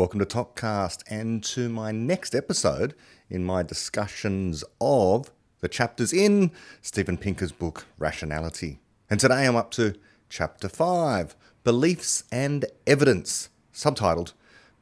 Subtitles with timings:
[0.00, 2.94] Welcome to ToKCast and to my next episode
[3.28, 5.30] in my discussions of
[5.60, 8.78] the chapters in Steven Pinker's book Rationality.
[9.10, 9.94] And today I'm up to
[10.30, 14.32] chapter 5 Beliefs and Evidence, subtitled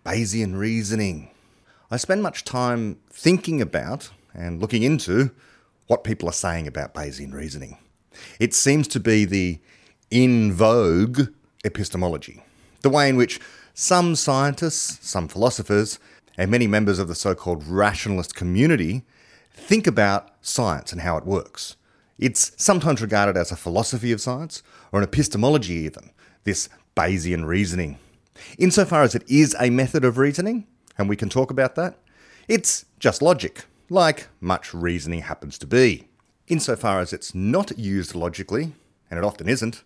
[0.06, 1.30] Bayesian Reasoning.
[1.90, 5.32] I spend much time thinking about and looking into
[5.88, 7.76] what people are saying about Bayesian reasoning.
[8.38, 9.58] It seems to be the
[10.12, 11.22] in vogue
[11.64, 12.44] epistemology,
[12.82, 13.40] the way in which
[13.80, 16.00] some scientists, some philosophers,
[16.36, 19.04] and many members of the so called rationalist community
[19.52, 21.76] think about science and how it works.
[22.18, 26.10] It's sometimes regarded as a philosophy of science, or an epistemology even,
[26.42, 28.00] this Bayesian reasoning.
[28.58, 30.66] Insofar as it is a method of reasoning,
[30.98, 32.00] and we can talk about that,
[32.48, 36.08] it's just logic, like much reasoning happens to be.
[36.48, 38.72] Insofar as it's not used logically,
[39.08, 39.84] and it often isn't,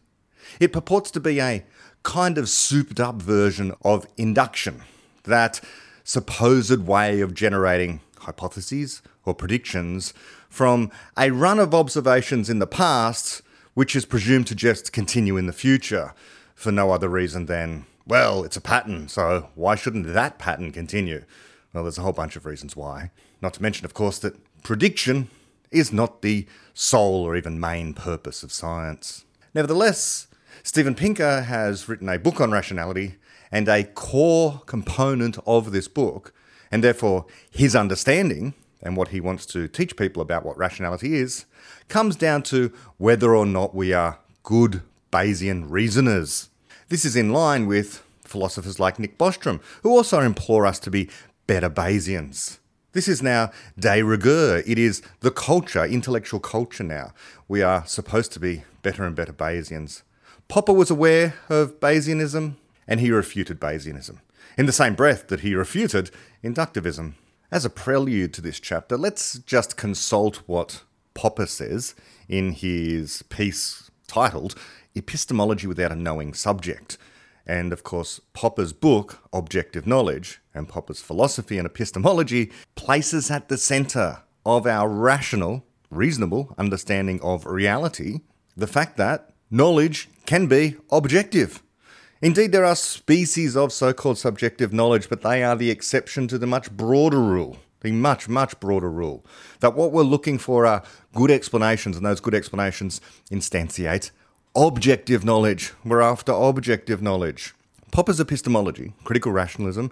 [0.59, 1.65] it purports to be a
[2.03, 4.83] kind of souped up version of induction,
[5.25, 5.61] that
[6.05, 10.13] supposed way of generating hypotheses or predictions
[10.49, 13.43] from a run of observations in the past,
[13.75, 16.13] which is presumed to just continue in the future
[16.55, 21.25] for no other reason than, well, it's a pattern, so why shouldn't that pattern continue?
[21.73, 23.11] Well, there's a whole bunch of reasons why.
[23.41, 25.29] Not to mention, of course, that prediction
[25.71, 29.25] is not the sole or even main purpose of science.
[29.55, 30.27] Nevertheless,
[30.65, 33.17] Steven Pinker has written a book on rationality,
[33.51, 36.33] and a core component of this book,
[36.71, 41.45] and therefore his understanding and what he wants to teach people about what rationality is,
[41.89, 46.49] comes down to whether or not we are good Bayesian reasoners.
[46.89, 51.11] This is in line with philosophers like Nick Bostrom, who also implore us to be
[51.47, 52.59] better Bayesians.
[52.93, 54.63] This is now de rigueur.
[54.67, 57.13] It is the culture, intellectual culture now.
[57.49, 60.03] We are supposed to be better and better Bayesians.
[60.53, 64.19] Popper was aware of Bayesianism and he refuted Bayesianism,
[64.59, 66.11] in the same breath that he refuted
[66.45, 67.15] inductivism.
[67.51, 70.83] As a prelude to this chapter, let's just consult what
[71.15, 71.95] Popper says
[72.29, 74.55] in his piece titled
[74.95, 76.99] Epistemology Without a Knowing Subject.
[77.47, 83.57] And of course, Popper's book, Objective Knowledge, and Popper's philosophy and epistemology places at the
[83.57, 88.21] centre of our rational, reasonable understanding of reality
[88.55, 91.63] the fact that knowledge can be objective.
[92.21, 96.39] Indeed, there are species of so called subjective knowledge, but they are the exception to
[96.39, 99.25] the much broader rule, the much, much broader rule,
[99.61, 100.83] that what we're looking for are
[101.15, 104.11] good explanations, and those good explanations instantiate
[104.55, 105.73] objective knowledge.
[105.85, 107.55] We're after objective knowledge.
[107.91, 109.91] Popper's epistemology, critical rationalism,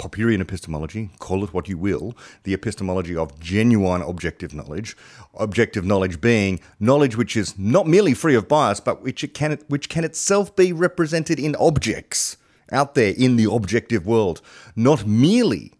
[0.00, 4.96] Popperian epistemology, call it what you will, the epistemology of genuine objective knowledge,
[5.34, 9.58] objective knowledge being knowledge which is not merely free of bias, but which, it can,
[9.68, 12.38] which can itself be represented in objects
[12.72, 14.40] out there in the objective world,
[14.74, 15.74] not merely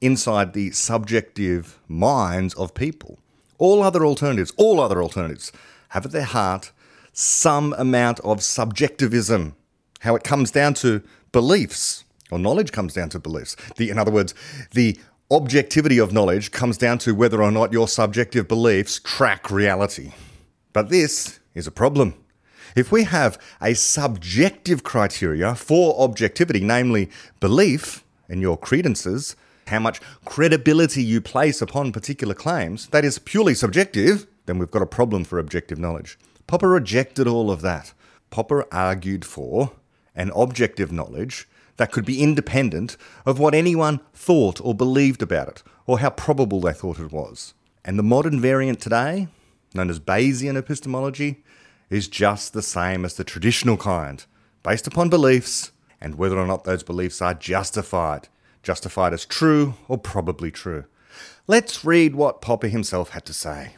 [0.00, 3.18] inside the subjective minds of people.
[3.58, 5.50] All other alternatives, all other alternatives,
[5.88, 6.70] have at their heart
[7.12, 9.56] some amount of subjectivism,
[9.98, 11.02] how it comes down to
[11.32, 13.56] beliefs or knowledge comes down to beliefs.
[13.76, 14.34] The, in other words,
[14.72, 14.98] the
[15.30, 20.12] objectivity of knowledge comes down to whether or not your subjective beliefs track reality.
[20.72, 22.14] But this is a problem.
[22.76, 29.36] If we have a subjective criteria for objectivity, namely belief in your credences,
[29.66, 34.82] how much credibility you place upon particular claims, that is purely subjective, then we've got
[34.82, 36.18] a problem for objective knowledge.
[36.46, 37.92] Popper rejected all of that.
[38.30, 39.72] Popper argued for
[40.14, 45.62] an objective knowledge that could be independent of what anyone thought or believed about it,
[45.86, 47.54] or how probable they thought it was.
[47.84, 49.28] And the modern variant today,
[49.74, 51.42] known as Bayesian epistemology,
[51.88, 54.24] is just the same as the traditional kind,
[54.62, 58.28] based upon beliefs and whether or not those beliefs are justified,
[58.62, 60.84] justified as true or probably true.
[61.46, 63.76] Let's read what Popper himself had to say.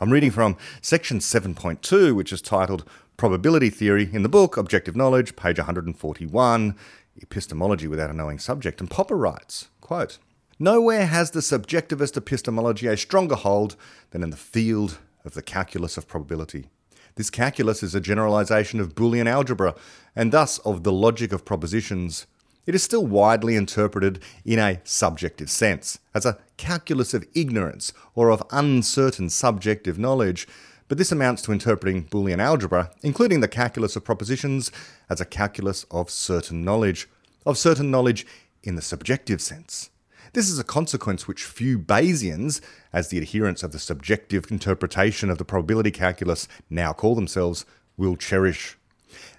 [0.00, 5.36] I'm reading from section 7.2, which is titled Probability Theory in the book Objective Knowledge,
[5.36, 6.76] page 141
[7.16, 8.80] epistemology without a knowing subject.
[8.80, 10.18] And Popper writes, quote,
[10.58, 13.76] Nowhere has the subjectivist epistemology a stronger hold
[14.10, 16.68] than in the field of the calculus of probability.
[17.16, 19.74] This calculus is a generalization of Boolean algebra,
[20.14, 22.26] and thus of the logic of propositions.
[22.66, 28.30] It is still widely interpreted in a subjective sense, as a calculus of ignorance or
[28.30, 30.46] of uncertain subjective knowledge,
[30.90, 34.72] but this amounts to interpreting Boolean algebra, including the calculus of propositions,
[35.08, 37.08] as a calculus of certain knowledge,
[37.46, 38.26] of certain knowledge
[38.64, 39.90] in the subjective sense.
[40.32, 42.60] This is a consequence which few Bayesians,
[42.92, 47.64] as the adherents of the subjective interpretation of the probability calculus now call themselves,
[47.96, 48.76] will cherish.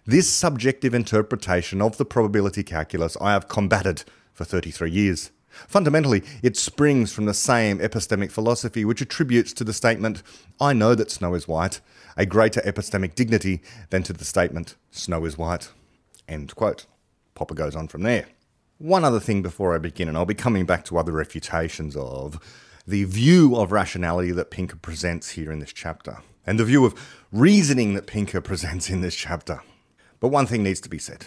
[0.06, 5.32] This subjective interpretation of the probability calculus I have combated for 33 years.
[5.68, 10.24] Fundamentally, it springs from the same epistemic philosophy which attributes to the statement,
[10.60, 11.82] I know that snow is white,
[12.18, 15.70] a greater epistemic dignity than to the statement, snow is white.
[16.28, 16.86] End quote.
[17.36, 18.28] Popper goes on from there.
[18.78, 22.40] One other thing before I begin, and I'll be coming back to other refutations of
[22.88, 26.96] the view of rationality that Pinker presents here in this chapter, and the view of
[27.32, 29.62] reasoning that Pinker presents in this chapter.
[30.20, 31.26] But one thing needs to be said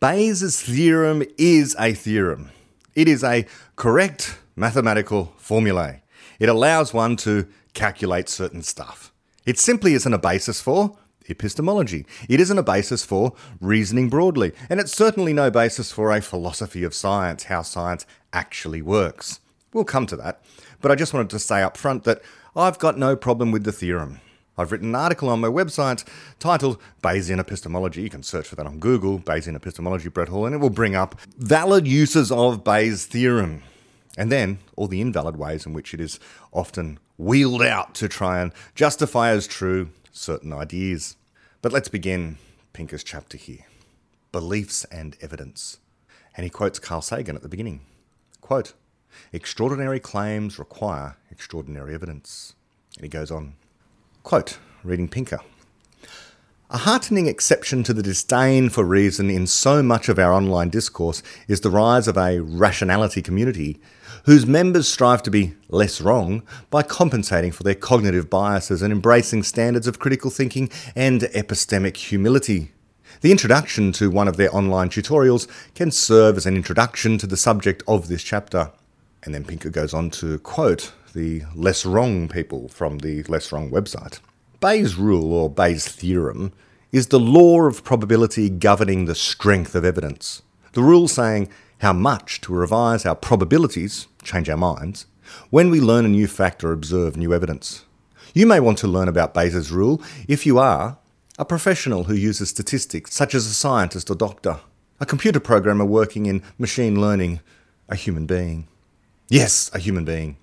[0.00, 2.50] Bayes' theorem is a theorem.
[2.94, 3.46] It is a
[3.76, 6.02] correct mathematical formulae.
[6.38, 9.12] It allows one to calculate certain stuff.
[9.44, 10.96] It simply isn't a basis for
[11.28, 12.06] epistemology.
[12.28, 14.52] It isn't a basis for reasoning broadly.
[14.68, 19.40] And it's certainly no basis for a philosophy of science, how science actually works.
[19.72, 20.42] We'll come to that.
[20.80, 22.22] But I just wanted to say up front that
[22.54, 24.20] I've got no problem with the theorem.
[24.56, 26.06] I've written an article on my website
[26.38, 28.02] titled Bayesian Epistemology.
[28.02, 30.94] You can search for that on Google, Bayesian Epistemology, Brett Hall, and it will bring
[30.94, 33.62] up valid uses of Bayes' theorem.
[34.16, 36.20] And then all the invalid ways in which it is
[36.52, 41.16] often wheeled out to try and justify as true certain ideas.
[41.60, 42.38] But let's begin
[42.72, 43.64] Pinker's chapter here
[44.30, 45.78] Beliefs and Evidence.
[46.36, 47.80] And he quotes Carl Sagan at the beginning.
[48.40, 48.74] Quote,
[49.32, 52.54] Extraordinary claims require extraordinary evidence.
[52.96, 53.54] And he goes on.
[54.24, 55.40] Quote, reading Pinker.
[56.70, 61.22] A heartening exception to the disdain for reason in so much of our online discourse
[61.46, 63.78] is the rise of a rationality community
[64.24, 69.42] whose members strive to be less wrong by compensating for their cognitive biases and embracing
[69.42, 72.72] standards of critical thinking and epistemic humility.
[73.20, 77.36] The introduction to one of their online tutorials can serve as an introduction to the
[77.36, 78.72] subject of this chapter.
[79.22, 84.20] And then Pinker goes on to quote the LessWrong people from the LessWrong website.
[84.60, 86.52] Bayes' rule, or Bayes' theorem,
[86.92, 90.42] is the law of probability governing the strength of evidence.
[90.72, 95.06] The rule saying how much to revise our probabilities, change our minds,
[95.50, 97.84] when we learn a new fact or observe new evidence.
[98.34, 100.98] You may want to learn about Bayes' rule if you are
[101.38, 104.60] a professional who uses statistics, such as a scientist or doctor,
[105.00, 107.40] a computer programmer working in machine learning,
[107.88, 108.66] a human being.
[109.28, 110.36] Yes, a human being.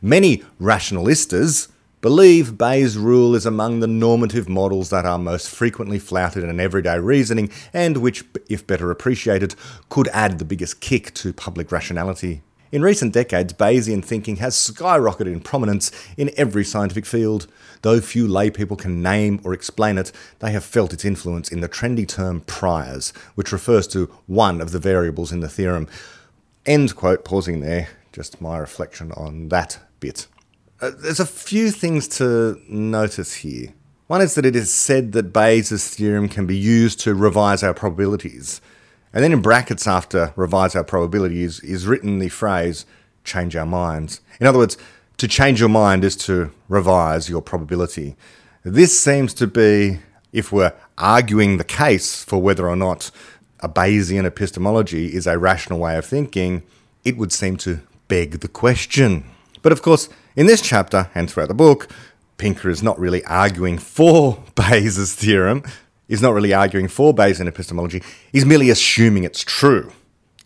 [0.00, 1.68] Many rationalistas
[2.00, 6.98] believe Bayes' rule is among the normative models that are most frequently flouted in everyday
[6.98, 9.54] reasoning and which, if better appreciated,
[9.88, 12.42] could add the biggest kick to public rationality.
[12.72, 17.46] In recent decades, Bayesian thinking has skyrocketed in prominence in every scientific field.
[17.82, 20.10] Though few laypeople can name or explain it,
[20.40, 24.72] they have felt its influence in the trendy term priors, which refers to one of
[24.72, 25.88] the variables in the theorem.
[26.66, 30.26] End quote, pausing there, just my reflection on that bit.
[30.80, 33.74] Uh, there's a few things to notice here.
[34.06, 37.74] One is that it is said that Bayes' theorem can be used to revise our
[37.74, 38.62] probabilities.
[39.12, 42.86] And then in brackets after revise our probabilities is written the phrase
[43.22, 44.22] change our minds.
[44.40, 44.78] In other words,
[45.18, 48.16] to change your mind is to revise your probability.
[48.62, 49.98] This seems to be,
[50.32, 53.10] if we're arguing the case for whether or not
[53.60, 56.62] a Bayesian epistemology is a rational way of thinking,
[57.04, 59.24] it would seem to beg the question.
[59.62, 61.88] But of course, in this chapter and throughout the book,
[62.38, 65.62] Pinker is not really arguing for Bayes' theorem,
[66.08, 69.92] He's not really arguing for Bayesian epistemology, he's merely assuming it's true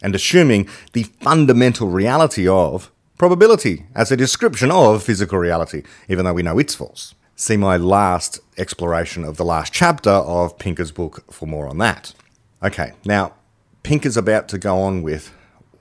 [0.03, 6.33] and assuming the fundamental reality of probability as a description of physical reality, even though
[6.33, 7.15] we know it's false.
[7.37, 12.15] See my last exploration of the last chapter of Pinker's book for more on that.
[12.63, 13.35] Okay, now
[13.83, 15.31] Pinker's about to go on with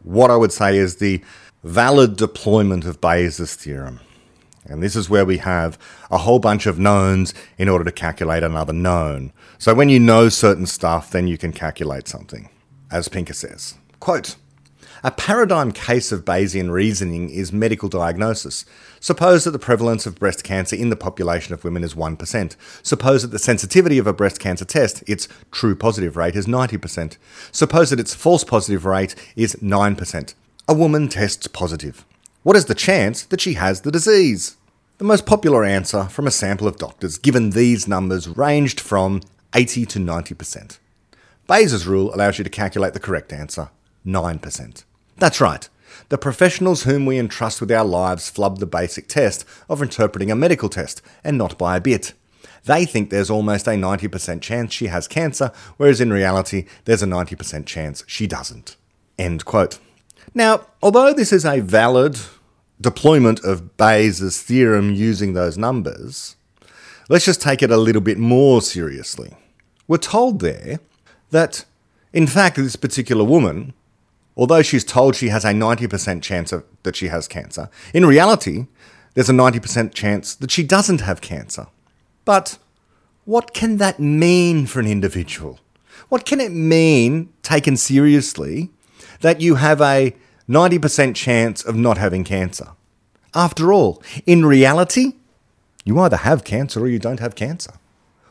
[0.04, 1.22] what I would say is the
[1.64, 4.00] valid deployment of Bayes' theorem.
[4.66, 5.80] And this is where we have
[6.12, 9.34] a whole bunch of knowns in order to calculate another known.
[9.58, 12.50] So when you know certain stuff, then you can calculate something,
[12.92, 13.76] as Pinker says.
[14.00, 14.36] Quote,
[15.02, 18.66] a paradigm case of Bayesian reasoning is medical diagnosis.
[19.00, 22.56] Suppose that the prevalence of breast cancer in the population of women is 1%.
[22.84, 27.16] Suppose that the sensitivity of a breast cancer test, its true positive rate, is 90%.
[27.54, 30.34] Suppose that its false positive rate is 9%.
[30.70, 32.06] A woman tests positive.
[32.44, 34.56] What is the chance that she has the disease?
[35.00, 39.22] The most popular answer from a sample of doctors given these numbers ranged from
[39.56, 40.78] 80 to 90%.
[41.48, 43.72] Bayes' rule allows you to calculate the correct answer
[44.06, 44.84] 9%.
[45.18, 45.68] That's right.
[46.10, 50.36] The professionals whom we entrust with our lives flub the basic test of interpreting a
[50.36, 52.14] medical test, and not by a bit.
[52.66, 57.08] They think there's almost a 90% chance she has cancer, whereas in reality, there's a
[57.08, 58.76] 90% chance she doesn't.
[59.18, 59.80] End quote.
[60.34, 62.20] Now, although this is a valid
[62.80, 66.36] deployment of Bayes' theorem using those numbers,
[67.10, 69.36] let's just take it a little bit more seriously.
[69.88, 70.80] We're told there
[71.32, 71.66] that,
[72.14, 73.74] in fact, this particular woman,
[74.38, 78.68] although she's told she has a 90% chance of, that she has cancer, in reality,
[79.16, 81.68] there's a 90% chance that she doesn't have cancer.
[82.24, 82.60] But
[83.26, 85.60] what can that mean for an individual?
[86.10, 88.70] What can it mean, taken seriously,
[89.22, 90.16] that you have a
[90.48, 92.70] 90% chance of not having cancer?
[93.34, 95.14] After all, in reality,
[95.86, 97.74] you either have cancer or you don't have cancer.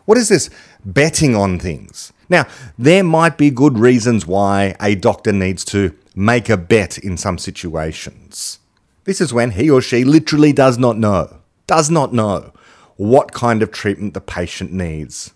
[0.05, 0.51] What is this
[0.85, 2.13] betting on things?
[2.29, 2.47] Now,
[2.79, 7.39] there might be good reasons why a doctor needs to make a bet in some
[7.39, 8.59] situations.
[9.05, 12.53] This is when he or she literally does not know, does not know
[12.97, 15.33] what kind of treatment the patient needs.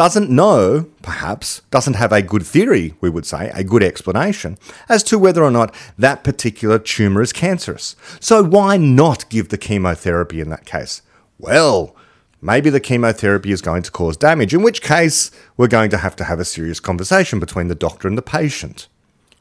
[0.00, 4.56] Doesn't know, perhaps, doesn't have a good theory, we would say, a good explanation,
[4.88, 7.96] as to whether or not that particular tumour is cancerous.
[8.18, 11.02] So why not give the chemotherapy in that case?
[11.38, 11.94] Well,
[12.40, 16.16] maybe the chemotherapy is going to cause damage, in which case we're going to have
[16.16, 18.88] to have a serious conversation between the doctor and the patient.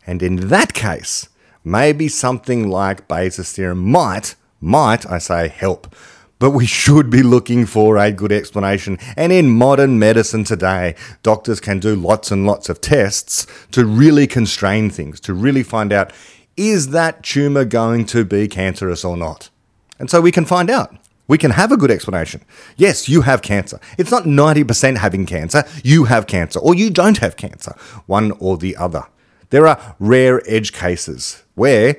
[0.05, 1.29] And in that case,
[1.63, 5.95] maybe something like Bayes' theorem might, might, I say, help.
[6.39, 8.97] But we should be looking for a good explanation.
[9.17, 14.25] And in modern medicine today, doctors can do lots and lots of tests to really
[14.25, 16.13] constrain things, to really find out
[16.55, 19.49] is that tumour going to be cancerous or not?
[19.97, 20.93] And so we can find out.
[21.25, 22.41] We can have a good explanation.
[22.75, 23.79] Yes, you have cancer.
[23.97, 27.75] It's not 90% having cancer, you have cancer, or you don't have cancer,
[28.07, 29.03] one or the other.
[29.51, 31.97] There are rare edge cases where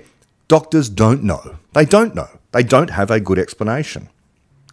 [0.49, 1.59] doctors don't know.
[1.73, 2.29] They don't know.
[2.53, 4.09] They don't have a good explanation.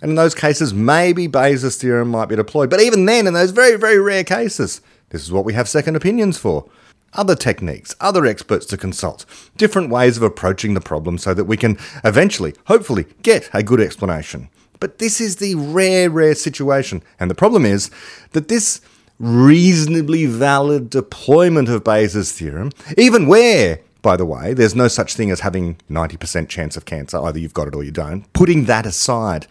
[0.02, 2.70] And in those cases, maybe Bayes' theorem might be deployed.
[2.70, 5.96] But even then, in those very, very rare cases, this is what we have second
[5.96, 6.70] opinions for.
[7.14, 9.26] Other techniques, other experts to consult,
[9.56, 13.80] different ways of approaching the problem so that we can eventually, hopefully, get a good
[13.80, 14.50] explanation.
[14.80, 17.02] But this is the rare, rare situation.
[17.20, 17.90] And the problem is
[18.34, 18.82] that this
[19.20, 25.32] reasonably valid deployment of Bayes' theorem, even where, by the way, there's no such thing
[25.32, 28.86] as having 90% chance of cancer, either you've got it or you don't, putting that
[28.86, 29.48] aside,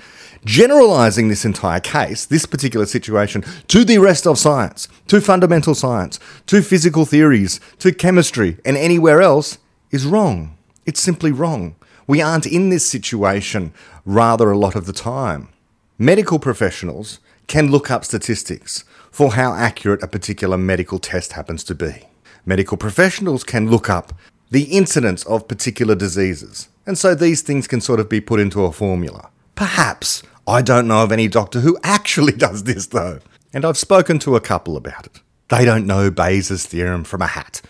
[0.47, 6.19] generalizing this entire case, this particular situation, to the rest of science, to fundamental science,
[6.47, 9.59] to physical theories, to chemistry, and anywhere else
[9.91, 10.57] is wrong.
[10.87, 11.77] It's simply wrong.
[12.07, 13.75] We aren't in this situation
[14.07, 15.51] rather a lot of the time.
[15.99, 21.75] Medical professionals can look up statistics for how accurate a particular medical test happens to
[21.75, 22.05] be.
[22.47, 24.15] Medical professionals can look up
[24.51, 28.65] the incidence of particular diseases, and so these things can sort of be put into
[28.65, 29.31] a formula.
[29.55, 30.23] Perhaps.
[30.49, 33.19] I don't know of any doctor who actually does this though,
[33.53, 35.21] and I've spoken to a couple about it.
[35.49, 37.63] They don't know Bayes' theorem from a hat.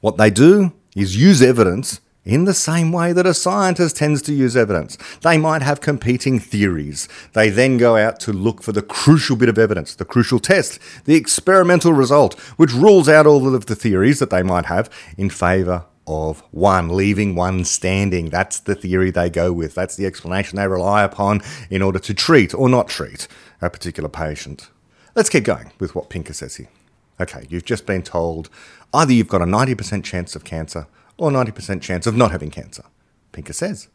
[0.00, 4.32] What they do is use evidence in the same way that a scientist tends to
[4.32, 4.96] use evidence.
[5.20, 7.08] They might have competing theories.
[7.34, 10.78] They then go out to look for the crucial bit of evidence, the crucial test,
[11.04, 14.88] the experimental result, which rules out all of the theories that they might have
[15.18, 18.30] in favour of one, leaving one standing.
[18.30, 19.74] That's the theory they go with.
[19.74, 23.28] That's the explanation they rely upon in order to treat or not treat
[23.60, 24.68] a particular patient.
[25.14, 26.68] Let's keep going with what Pinker says here.
[27.20, 28.50] Okay, you've just been told
[28.92, 32.84] either you've got a 90% chance of cancer or 90% chance of not having cancer.
[33.32, 33.88] Pinker says.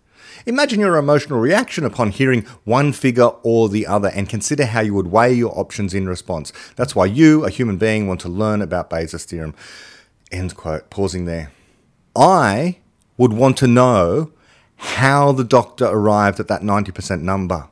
[0.46, 4.94] Imagine your emotional reaction upon hearing one figure or the other and consider how you
[4.94, 6.54] would weigh your options in response.
[6.76, 9.56] That's why you, a human being, want to learn about Bayes' theorem.
[10.32, 10.90] End quote.
[10.90, 11.52] Pausing there.
[12.16, 12.78] I
[13.18, 14.32] would want to know
[14.78, 17.68] how the doctor arrived at that 90% number.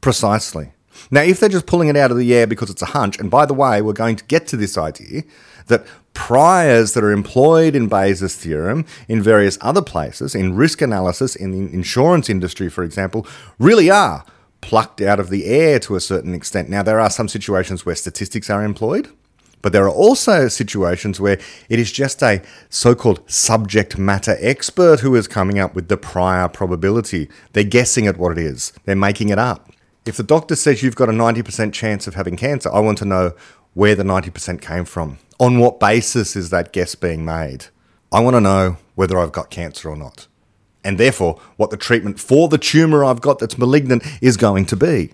[0.00, 0.72] Precisely.
[1.10, 3.30] Now, if they're just pulling it out of the air because it's a hunch, and
[3.30, 5.22] by the way, we're going to get to this idea
[5.66, 11.34] that priors that are employed in Bayes' theorem in various other places, in risk analysis,
[11.34, 13.26] in the insurance industry, for example,
[13.58, 14.24] really are
[14.60, 16.68] plucked out of the air to a certain extent.
[16.68, 19.08] Now, there are some situations where statistics are employed,
[19.62, 21.38] but there are also situations where
[21.68, 25.96] it is just a so called subject matter expert who is coming up with the
[25.96, 27.28] prior probability.
[27.52, 29.70] They're guessing at what it is, they're making it up.
[30.04, 33.04] If the doctor says you've got a 90% chance of having cancer, I want to
[33.04, 33.34] know
[33.74, 35.18] where the 90% came from.
[35.38, 37.66] On what basis is that guess being made?
[38.10, 40.26] I want to know whether I've got cancer or not.
[40.84, 44.76] And therefore, what the treatment for the tumour I've got that's malignant is going to
[44.76, 45.12] be.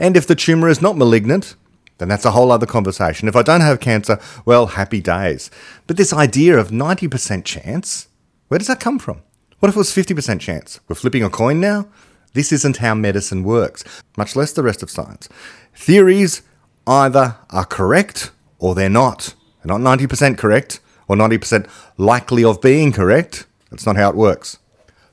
[0.00, 1.54] And if the tumour is not malignant,
[2.02, 3.28] then that's a whole other conversation.
[3.28, 5.50] If I don't have cancer, well, happy days.
[5.86, 8.08] But this idea of 90% chance,
[8.48, 9.22] where does that come from?
[9.60, 10.80] What if it was 50% chance?
[10.88, 11.86] We're flipping a coin now?
[12.32, 13.84] This isn't how medicine works,
[14.16, 15.28] much less the rest of science.
[15.74, 16.42] Theories
[16.86, 19.34] either are correct or they're not.
[19.62, 21.68] They're not 90% correct or 90%
[21.98, 23.46] likely of being correct.
[23.70, 24.58] That's not how it works.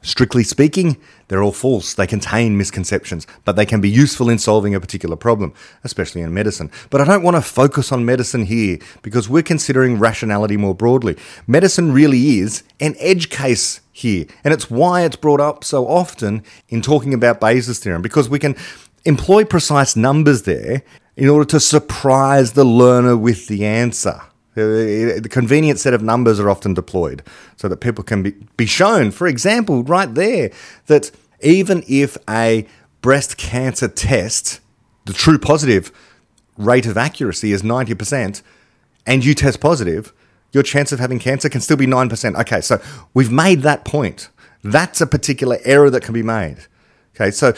[0.02, 0.98] Strictly speaking,
[1.30, 1.94] they're all false.
[1.94, 6.34] They contain misconceptions, but they can be useful in solving a particular problem, especially in
[6.34, 6.72] medicine.
[6.90, 11.16] But I don't want to focus on medicine here because we're considering rationality more broadly.
[11.48, 16.44] Medicine really is an edge case here, and it's why it's brought up so often
[16.68, 18.56] in talking about Bayes' theorem because we can
[19.06, 20.84] employ precise numbers there
[21.16, 24.22] in order to surprise the learner with the answer.
[24.56, 27.24] The convenient set of numbers are often deployed
[27.56, 30.52] so that people can be, be shown, for example, right there,
[30.88, 32.68] that even if a
[33.02, 34.60] breast cancer test,
[35.06, 35.92] the true positive
[36.58, 38.42] rate of accuracy is 90%,
[39.06, 40.14] and you test positive,
[40.52, 42.40] your chance of having cancer can still be 9%.
[42.42, 42.82] Okay, so
[43.14, 44.30] we've made that point.
[44.64, 46.58] That's a particular error that can be made.
[47.16, 47.54] Okay, so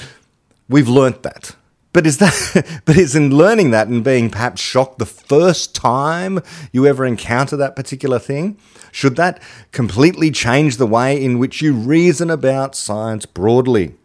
[0.69, 1.55] we've learnt that.
[1.93, 6.41] But is that but is in learning that and being perhaps shocked the first time
[6.71, 8.57] you ever encounter that particular thing?
[8.91, 13.95] Should that completely change the way in which you reason about science broadly?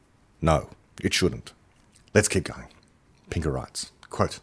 [0.40, 0.69] No,
[1.02, 1.52] it shouldn't.
[2.14, 2.66] Let's keep going.
[3.31, 4.38] Pinker writes, quote,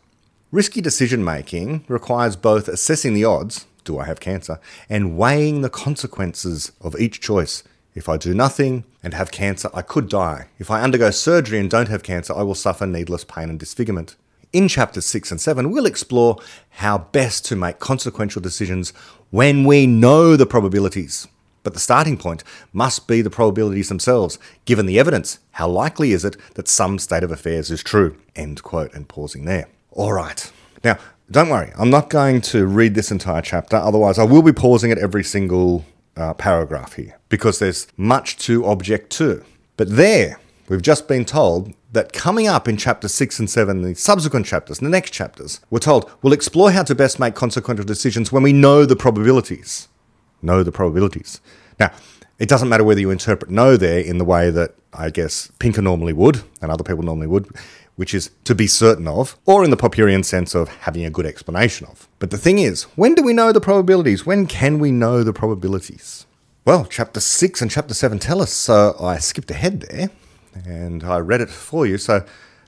[0.52, 5.70] Risky decision making requires both assessing the odds, do I have cancer, and weighing the
[5.70, 7.64] consequences of each choice
[7.96, 10.48] if I do nothing and have cancer, I could die.
[10.58, 14.16] If I undergo surgery and don't have cancer, I will suffer needless pain and disfigurement.
[14.52, 16.38] In chapters 6 and 7, we'll explore
[16.70, 18.92] how best to make consequential decisions
[19.32, 21.28] when we know the probabilities.
[21.64, 24.38] But the starting point must be the probabilities themselves.
[24.66, 28.18] Given the evidence, how likely is it that some state of affairs is true?
[28.36, 29.68] End quote, and pausing there.
[29.92, 30.52] All right.
[30.84, 31.00] Now,
[31.32, 34.92] don't worry, I'm not going to read this entire chapter, otherwise, I will be pausing
[34.92, 35.86] at every single
[36.16, 39.44] uh, paragraph here because there's much to object to.
[39.78, 40.40] But there,
[40.70, 44.80] we've just been told that coming up in chapter 6 and 7, the subsequent chapters,
[44.80, 48.54] the next chapters, we're told we'll explore how to best make consequential decisions when we
[48.54, 49.88] know the probabilities.
[50.42, 51.40] Know the probabilities.
[51.80, 51.92] Now,
[52.40, 55.82] it doesn't matter whether you interpret know there in the way that I guess Pinker
[55.82, 57.48] normally would and other people normally would,
[57.96, 61.26] which is to be certain of, or in the Popperian sense of having a good
[61.26, 62.08] explanation of.
[62.20, 64.26] But the thing is, when do we know the probabilities?
[64.26, 66.26] When can we know the probabilities?
[66.66, 70.10] Well, chapter 6 and chapter 7 tell us, so I skipped ahead there
[70.66, 71.98] and I read it for you.
[71.98, 72.26] So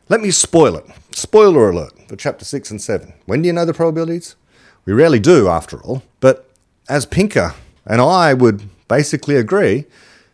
[0.09, 0.85] let me spoil it.
[1.11, 3.13] Spoiler alert for chapter 6 and 7.
[3.25, 4.35] When do you know the probabilities?
[4.83, 6.03] We rarely do, after all.
[6.19, 6.49] But
[6.87, 9.85] as Pinker and I would basically agree,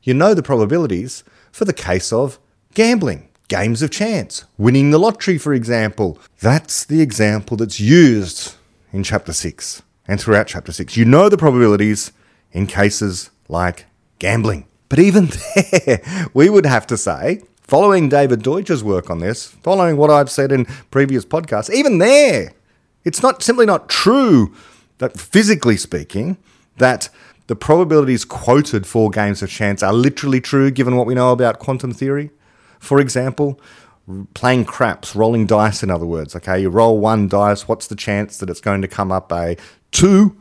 [0.03, 2.39] you know the probabilities for the case of
[2.73, 6.17] gambling games of chance, winning the lottery, for example.
[6.39, 8.55] That's the example that's used
[8.93, 10.97] in chapter 6 and throughout chapter 6.
[10.97, 12.11] You know the probabilities
[12.51, 13.85] in cases like
[14.19, 14.65] gambling.
[14.89, 16.01] But even there,
[16.33, 20.51] we would have to say, following David Deutsch's work on this, following what I've said
[20.51, 22.53] in previous podcasts, even there,
[23.03, 24.53] it's not simply not true
[24.99, 26.37] that physically speaking,
[26.77, 27.09] that
[27.47, 31.59] the probabilities quoted for games of chance are literally true given what we know about
[31.59, 32.29] quantum theory.
[32.81, 33.61] For example,
[34.33, 36.35] playing craps, rolling dice, in other words.
[36.35, 39.55] Okay, you roll one dice, what's the chance that it's going to come up a
[39.91, 40.35] two?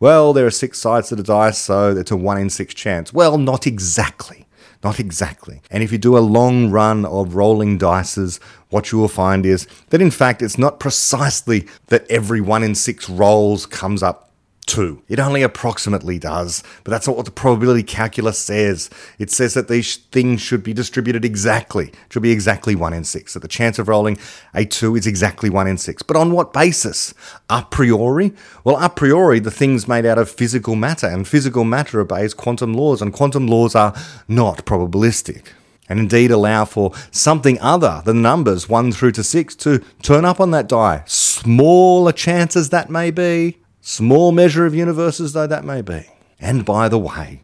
[0.00, 3.12] Well, there are six sides to the dice, so it's a one in six chance.
[3.12, 4.46] Well, not exactly.
[4.82, 5.62] Not exactly.
[5.70, 9.68] And if you do a long run of rolling dices, what you will find is
[9.90, 14.30] that in fact it's not precisely that every one in six rolls comes up
[14.66, 15.02] two.
[15.08, 18.90] It only approximately does, but that's not what the probability calculus says.
[19.18, 21.88] It says that these things should be distributed exactly.
[21.88, 23.34] It should be exactly one in six.
[23.34, 24.18] That the chance of rolling
[24.54, 26.02] a two is exactly one in six.
[26.02, 27.14] But on what basis?
[27.50, 28.32] A priori?
[28.64, 32.74] Well, a priori, the thing's made out of physical matter, and physical matter obeys quantum
[32.74, 33.94] laws, and quantum laws are
[34.28, 35.48] not probabilistic.
[35.88, 40.40] And indeed allow for something other than numbers 1 through to 6 to turn up
[40.40, 41.02] on that die.
[41.06, 46.06] Smaller chances that may be, Small measure of universes though that may be.
[46.40, 47.42] And by the way,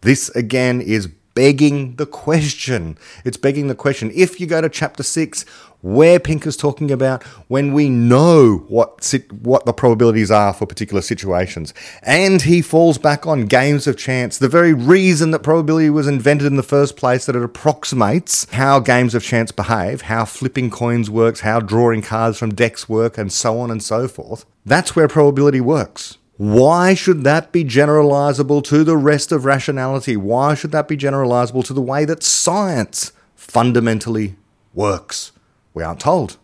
[0.00, 2.96] this again is begging the question.
[3.22, 4.10] It's begging the question.
[4.14, 5.44] If you go to chapter 6,
[5.84, 11.74] where Pinker's talking about when we know what what the probabilities are for particular situations,
[12.02, 16.46] and he falls back on games of chance, the very reason that probability was invented
[16.46, 21.10] in the first place, that it approximates how games of chance behave, how flipping coins
[21.10, 24.46] works, how drawing cards from decks work, and so on and so forth.
[24.64, 26.16] That's where probability works.
[26.38, 30.16] Why should that be generalizable to the rest of rationality?
[30.16, 34.36] Why should that be generalizable to the way that science fundamentally
[34.72, 35.32] works?
[35.74, 36.38] We aren't told.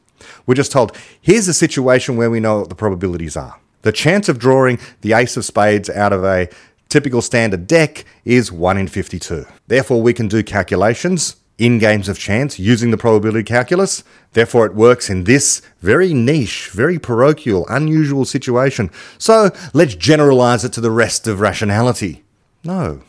[0.46, 3.58] We're just told here's a situation where we know what the probabilities are.
[3.82, 6.48] The chance of drawing the ace of spades out of a
[6.90, 9.46] typical standard deck is 1 in 52.
[9.68, 14.02] Therefore, we can do calculations in games of chance using the probability calculus.
[14.32, 18.90] Therefore, it works in this very niche, very parochial, unusual situation.
[19.18, 22.24] So let's generalize it to the rest of rationality.
[22.64, 23.02] No,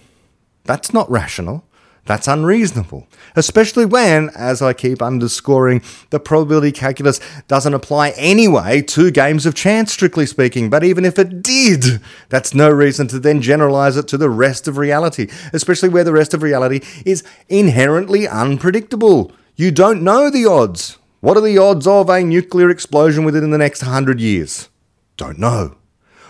[0.65, 1.65] that's not rational.
[2.05, 9.11] That's unreasonable, especially when, as I keep underscoring, the probability calculus doesn't apply anyway to
[9.11, 10.69] games of chance, strictly speaking.
[10.71, 14.67] But even if it did, that's no reason to then generalize it to the rest
[14.67, 19.31] of reality, especially where the rest of reality is inherently unpredictable.
[19.55, 20.97] You don't know the odds.
[21.19, 24.69] What are the odds of a nuclear explosion within the next 100 years?
[25.17, 25.75] Don't know.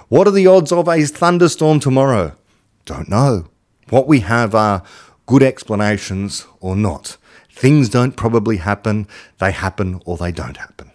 [0.09, 2.35] What are the odds of a thunderstorm tomorrow?
[2.83, 3.47] Don't know.
[3.89, 4.83] What we have are
[5.31, 7.15] good explanations or not.
[7.49, 9.07] Things don't probably happen,
[9.39, 10.91] they happen or they don't happen.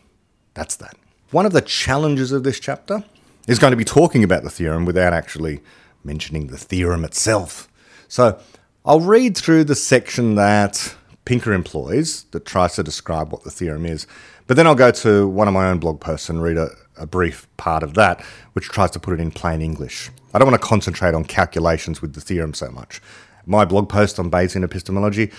[0.53, 0.95] That's that.
[1.31, 3.03] One of the challenges of this chapter
[3.49, 5.63] is going to be talking about the theorem without actually
[6.05, 7.67] mentioning the theorem itself.
[8.09, 8.39] So
[8.85, 10.95] I'll read through the section that
[11.25, 14.07] Pinker employs that tries to describe what the theorem is,
[14.47, 16.69] but then I'll go to one of my own blog posts and read a,
[16.99, 18.21] a brief part of that,
[18.53, 20.11] which tries to put it in plain English.
[20.35, 23.01] I don't want to concentrate on calculations with the theorem so much
[23.47, 25.31] my blog post on Bayesian epistemology,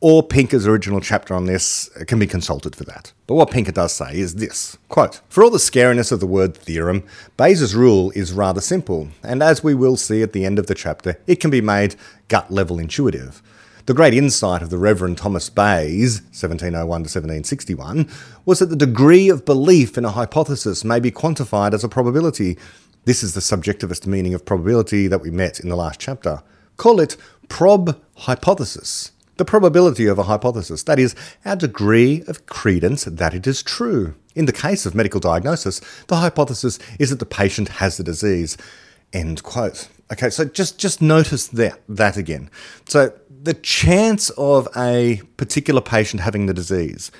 [0.00, 3.12] or Pinker's original chapter on this can be consulted for that.
[3.26, 6.56] But what Pinker does say is this quote, For all the scariness of the word
[6.56, 7.04] theorem,
[7.36, 10.74] Bayes' rule is rather simple, and as we will see at the end of the
[10.74, 11.96] chapter, it can be made
[12.28, 13.42] gut level intuitive.
[13.86, 18.08] The great insight of the Reverend Thomas Bayes, 1701 to 1761,
[18.44, 22.58] was that the degree of belief in a hypothesis may be quantified as a probability.
[23.04, 26.42] This is the subjectivist meaning of probability that we met in the last chapter.
[26.76, 27.16] Call it
[27.48, 33.46] prob hypothesis, the probability of a hypothesis, that is, our degree of credence that it
[33.46, 34.14] is true.
[34.34, 38.56] In the case of medical diagnosis, the hypothesis is that the patient has the disease.
[39.12, 39.88] End quote.
[40.12, 42.50] Okay, so just, just notice that, that again.
[42.86, 43.12] So
[43.42, 47.10] the chance of a particular patient having the disease,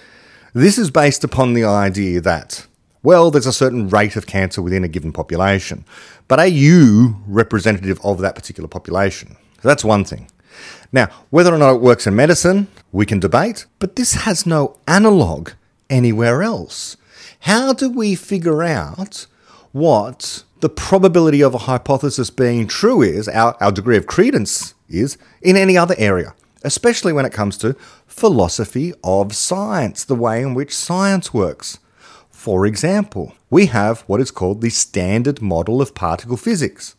[0.52, 2.66] this is based upon the idea that,
[3.02, 5.84] well, there's a certain rate of cancer within a given population,
[6.28, 9.36] but are you representative of that particular population?
[9.60, 10.30] So that's one thing.
[10.92, 14.78] Now, whether or not it works in medicine, we can debate, but this has no
[14.86, 15.52] analogue
[15.90, 16.96] anywhere else.
[17.40, 19.26] How do we figure out
[19.72, 25.18] what the probability of a hypothesis being true is, our, our degree of credence is,
[25.42, 30.54] in any other area, especially when it comes to philosophy of science, the way in
[30.54, 31.78] which science works?
[32.30, 36.94] For example, we have what is called the Standard Model of Particle Physics.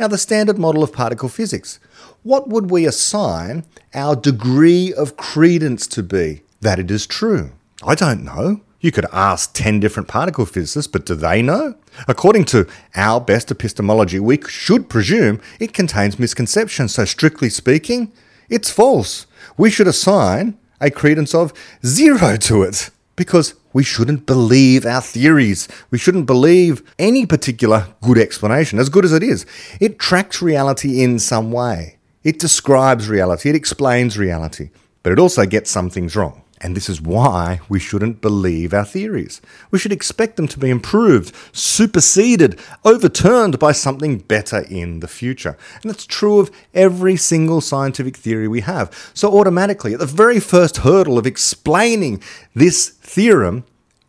[0.00, 1.78] Now, the Standard Model of Particle Physics
[2.26, 7.52] what would we assign our degree of credence to be that it is true?
[7.84, 8.62] I don't know.
[8.80, 11.76] You could ask 10 different particle physicists, but do they know?
[12.08, 16.94] According to our best epistemology, we should presume it contains misconceptions.
[16.94, 18.10] So, strictly speaking,
[18.48, 19.26] it's false.
[19.56, 21.52] We should assign a credence of
[21.84, 25.68] zero to it because we shouldn't believe our theories.
[25.92, 29.46] We shouldn't believe any particular good explanation, as good as it is.
[29.80, 31.96] It tracks reality in some way.
[32.26, 34.70] It describes reality, it explains reality,
[35.04, 36.42] but it also gets some things wrong.
[36.60, 39.40] And this is why we shouldn't believe our theories.
[39.70, 45.56] We should expect them to be improved, superseded, overturned by something better in the future.
[45.80, 49.12] And that's true of every single scientific theory we have.
[49.14, 52.20] So, automatically, at the very first hurdle of explaining
[52.56, 53.62] this theorem,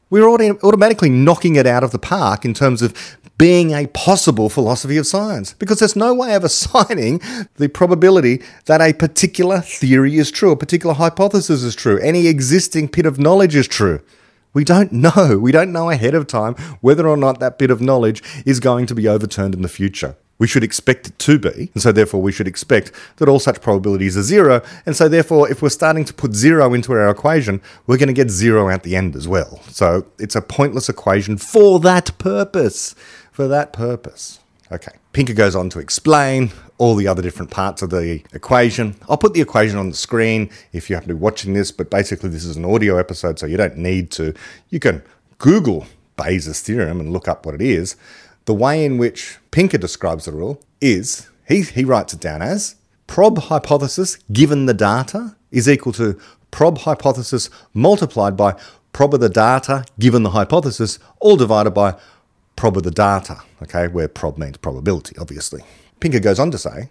[0.09, 2.95] we're automatically knocking it out of the park in terms of
[3.37, 7.21] being a possible philosophy of science because there's no way of assigning
[7.55, 12.87] the probability that a particular theory is true, a particular hypothesis is true, any existing
[12.87, 14.01] bit of knowledge is true.
[14.53, 15.37] We don't know.
[15.37, 18.87] We don't know ahead of time whether or not that bit of knowledge is going
[18.87, 20.15] to be overturned in the future.
[20.39, 23.59] We should expect it to be, and so therefore we should expect that all such
[23.59, 27.59] probabilities are zero, and so therefore if we're starting to put zero into our equation,
[27.87, 29.61] we're going to get zero at the end as well.
[29.69, 32.93] So it's a pointless equation for that purpose
[33.37, 34.39] for that purpose.
[34.71, 38.95] Okay, Pinker goes on to explain all the other different parts of the equation.
[39.07, 41.91] I'll put the equation on the screen if you happen to be watching this, but
[41.91, 44.33] basically, this is an audio episode, so you don't need to.
[44.71, 45.03] You can
[45.37, 47.95] Google Bayes' theorem and look up what it is.
[48.45, 52.75] The way in which Pinker describes the rule is he, he writes it down as
[53.05, 56.19] prob hypothesis given the data is equal to
[56.49, 58.55] prob hypothesis multiplied by
[58.93, 61.95] prob of the data given the hypothesis, all divided by
[62.57, 65.61] prob of the data, okay, where prob means probability, obviously.
[66.01, 66.89] Pinker goes on to say,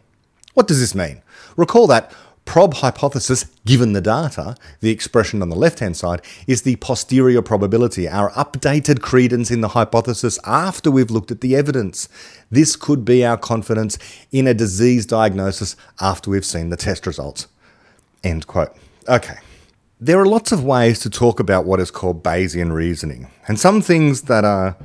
[0.54, 1.20] what does this mean?
[1.58, 2.10] Recall that
[2.46, 7.42] prob hypothesis given the data, the expression on the left hand side, is the posterior
[7.42, 12.08] probability, our updated credence in the hypothesis after we've looked at the evidence.
[12.50, 13.98] This could be our confidence
[14.32, 17.48] in a disease diagnosis after we've seen the test results.
[18.24, 18.74] End quote.
[19.08, 19.38] Okay.
[20.00, 23.80] There are lots of ways to talk about what is called Bayesian reasoning, and some
[23.80, 24.76] things that are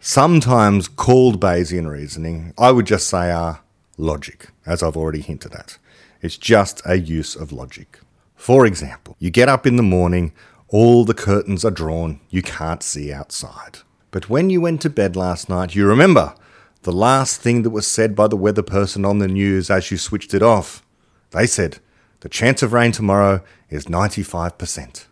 [0.00, 3.60] sometimes called Bayesian reasoning, I would just say are
[3.98, 5.78] logic, as I've already hinted at.
[6.22, 8.00] It's just a use of logic.
[8.34, 10.32] For example, you get up in the morning,
[10.68, 13.78] all the curtains are drawn, you can't see outside.
[14.10, 16.34] But when you went to bed last night, you remember
[16.82, 19.98] the last thing that was said by the weather person on the news as you
[19.98, 20.82] switched it off.
[21.30, 21.78] They said,
[22.20, 25.06] the chance of rain tomorrow is 95%.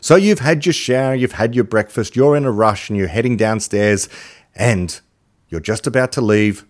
[0.00, 3.08] So you've had your shower, you've had your breakfast, you're in a rush and you're
[3.08, 4.08] heading downstairs,
[4.54, 5.00] and
[5.48, 6.64] you're just about to leave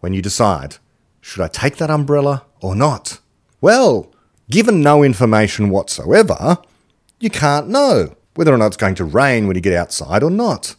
[0.00, 0.76] when you decide
[1.20, 3.18] should I take that umbrella or not?
[3.60, 4.14] Well,
[4.50, 6.58] given no information whatsoever,
[7.20, 10.30] you can't know whether or not it's going to rain when you get outside or
[10.30, 10.76] not.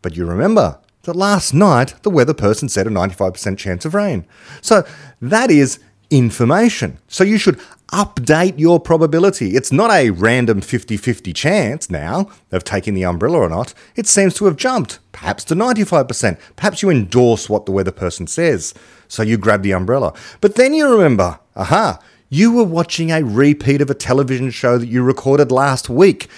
[0.00, 4.26] But you remember that last night the weather person said a 95% chance of rain.
[4.60, 4.86] So
[5.20, 6.98] that is information.
[7.08, 7.60] So you should
[7.92, 9.56] update your probability.
[9.56, 13.74] It's not a random 50 50 chance now of taking the umbrella or not.
[13.94, 16.38] It seems to have jumped, perhaps to 95%.
[16.56, 18.74] Perhaps you endorse what the weather person says,
[19.08, 20.12] so you grab the umbrella.
[20.40, 24.88] But then you remember, aha, you were watching a repeat of a television show that
[24.88, 26.28] you recorded last week.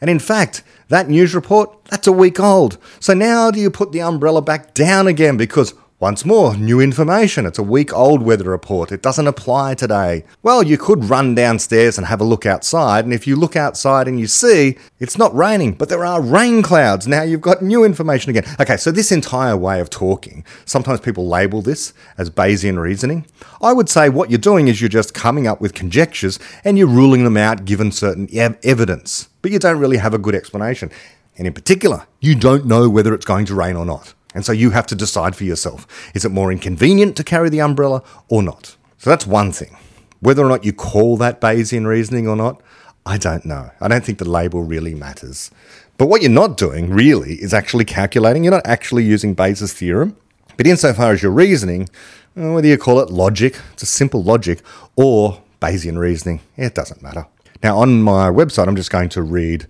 [0.00, 2.78] And in fact, that news report, that's a week old.
[3.00, 7.46] So now do you put the umbrella back down again because once more, new information.
[7.46, 8.92] It's a week old weather report.
[8.92, 10.24] It doesn't apply today.
[10.42, 14.06] Well, you could run downstairs and have a look outside, and if you look outside
[14.06, 17.84] and you see it's not raining, but there are rain clouds, now you've got new
[17.84, 18.44] information again.
[18.60, 23.24] Okay, so this entire way of talking, sometimes people label this as Bayesian reasoning.
[23.62, 26.86] I would say what you're doing is you're just coming up with conjectures and you're
[26.86, 30.90] ruling them out given certain ev- evidence, but you don't really have a good explanation.
[31.38, 34.12] And in particular, you don't know whether it's going to rain or not.
[34.34, 37.60] And so you have to decide for yourself is it more inconvenient to carry the
[37.60, 38.76] umbrella or not?
[38.98, 39.76] So that's one thing.
[40.20, 42.60] Whether or not you call that Bayesian reasoning or not,
[43.06, 43.70] I don't know.
[43.80, 45.50] I don't think the label really matters.
[45.98, 48.42] But what you're not doing really is actually calculating.
[48.42, 50.16] You're not actually using Bayes' theorem.
[50.56, 51.88] But insofar as your reasoning,
[52.34, 54.62] whether you call it logic, it's a simple logic,
[54.96, 57.26] or Bayesian reasoning, it doesn't matter.
[57.62, 59.66] Now, on my website, I'm just going to read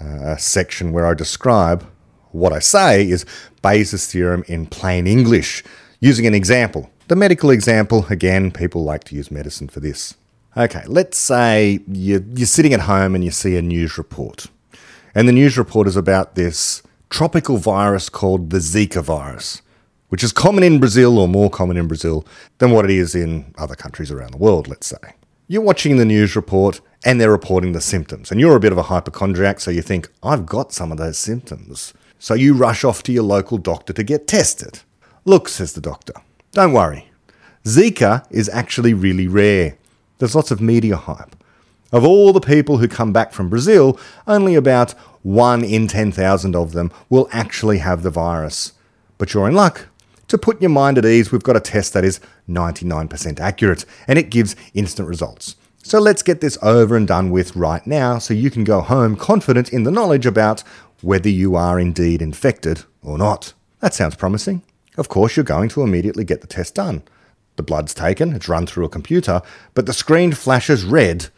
[0.00, 1.86] uh, a section where I describe
[2.32, 3.24] what I say is
[3.62, 5.62] Bayes' theorem in plain English,
[6.00, 6.90] using an example.
[7.08, 10.14] The medical example, again, people like to use medicine for this.
[10.56, 14.46] Okay, let's say you're, you're sitting at home and you see a news report.
[15.14, 19.62] And the news report is about this tropical virus called the Zika virus,
[20.08, 22.26] which is common in Brazil or more common in Brazil
[22.58, 25.14] than what it is in other countries around the world, let's say.
[25.48, 28.30] You're watching the news report and they're reporting the symptoms.
[28.30, 31.18] And you're a bit of a hypochondriac, so you think, I've got some of those
[31.18, 31.92] symptoms.
[32.22, 34.80] So you rush off to your local doctor to get tested.
[35.24, 36.12] Look, says the doctor,
[36.52, 37.10] don't worry.
[37.64, 39.78] Zika is actually really rare.
[40.18, 41.34] There's lots of media hype.
[41.92, 46.72] Of all the people who come back from Brazil, only about 1 in 10,000 of
[46.72, 48.74] them will actually have the virus.
[49.16, 49.88] But you're in luck.
[50.28, 54.18] To put your mind at ease, we've got a test that is 99% accurate and
[54.18, 55.56] it gives instant results.
[55.82, 59.16] So let's get this over and done with right now so you can go home
[59.16, 60.62] confident in the knowledge about
[61.02, 63.52] whether you are indeed infected or not.
[63.80, 64.62] That sounds promising.
[64.96, 67.02] Of course, you're going to immediately get the test done.
[67.56, 69.42] The blood's taken, it's run through a computer,
[69.74, 71.28] but the screen flashes red.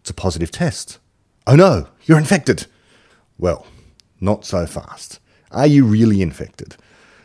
[0.00, 0.98] It's a positive test.
[1.46, 2.66] Oh no, you're infected.
[3.38, 3.66] Well,
[4.20, 5.18] not so fast.
[5.50, 6.76] Are you really infected?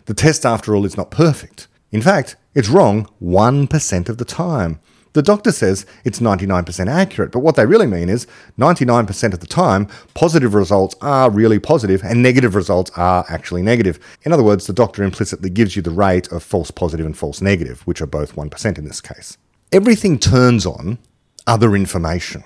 [0.06, 1.68] The test, after all, is not perfect.
[1.92, 4.80] In fact, it's wrong 1% of the time.
[5.18, 8.28] The doctor says it's 99% accurate, but what they really mean is
[8.60, 13.98] 99% of the time, positive results are really positive and negative results are actually negative.
[14.22, 17.42] In other words, the doctor implicitly gives you the rate of false positive and false
[17.42, 19.40] negative, which are both 1% in this case.
[19.72, 21.00] Everything turns on
[21.48, 22.44] other information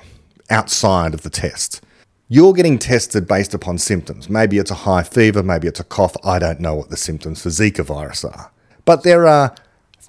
[0.50, 1.82] outside of the test.
[2.30, 4.30] You're getting tested based upon symptoms.
[4.30, 6.16] Maybe it's a high fever, maybe it's a cough.
[6.24, 8.50] I don't know what the symptoms for Zika virus are.
[8.86, 9.54] But there are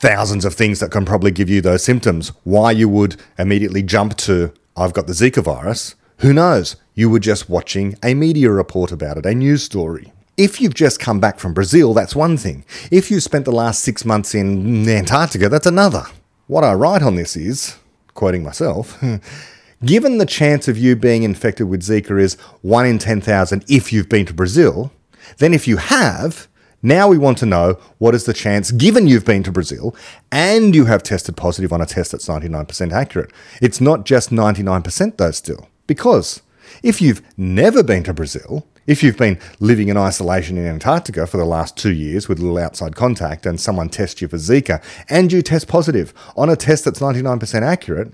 [0.02, 2.32] thousands of things that can probably give you those symptoms.
[2.42, 6.74] Why you would immediately jump to, I've got the Zika virus, who knows?
[6.94, 10.12] You were just watching a media report about it, a news story.
[10.36, 12.64] If you've just come back from Brazil, that's one thing.
[12.90, 16.04] If you spent the last six months in Antarctica, that's another.
[16.48, 17.76] What I write on this is,
[18.14, 19.00] quoting myself,
[19.84, 24.08] given the chance of you being infected with Zika is 1 in 10,000 if you've
[24.08, 24.90] been to Brazil,
[25.38, 26.48] then if you have,
[26.82, 29.94] now we want to know what is the chance, given you've been to Brazil
[30.32, 33.30] and you have tested positive on a test that's 99% accurate.
[33.60, 35.68] It's not just 99% though, still.
[35.86, 36.42] Because
[36.82, 41.36] if you've never been to Brazil, if you've been living in isolation in Antarctica for
[41.36, 45.32] the last two years with little outside contact and someone tests you for Zika and
[45.32, 48.12] you test positive on a test that's 99% accurate,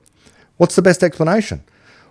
[0.59, 1.65] what's the best explanation?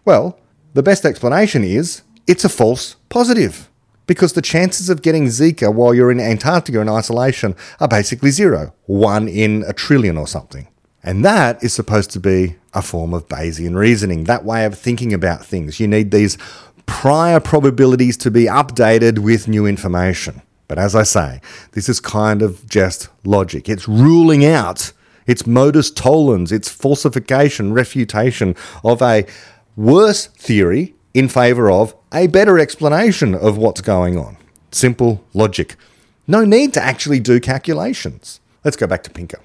[0.06, 0.40] Well,
[0.74, 3.70] the best explanation is it's a false positive
[4.08, 8.74] because the chances of getting Zika while you're in Antarctica in isolation are basically zero,
[8.86, 10.68] one in a trillion or something.
[11.04, 15.14] And that is supposed to be a form of Bayesian reasoning, that way of thinking
[15.14, 15.80] about things.
[15.80, 16.38] You need these
[16.86, 20.42] prior probabilities to be updated with new information.
[20.68, 21.42] But as I say,
[21.74, 23.70] this is kind of just logic.
[23.70, 24.92] It's ruling out,
[25.26, 29.26] it's modus tollens, it's falsification, refutation of a
[29.76, 34.38] worse theory in favour of a better explanation of what's going on.
[34.72, 35.76] Simple logic.
[36.28, 38.40] No need to actually do calculations.
[38.64, 39.40] Let's go back to Pinker.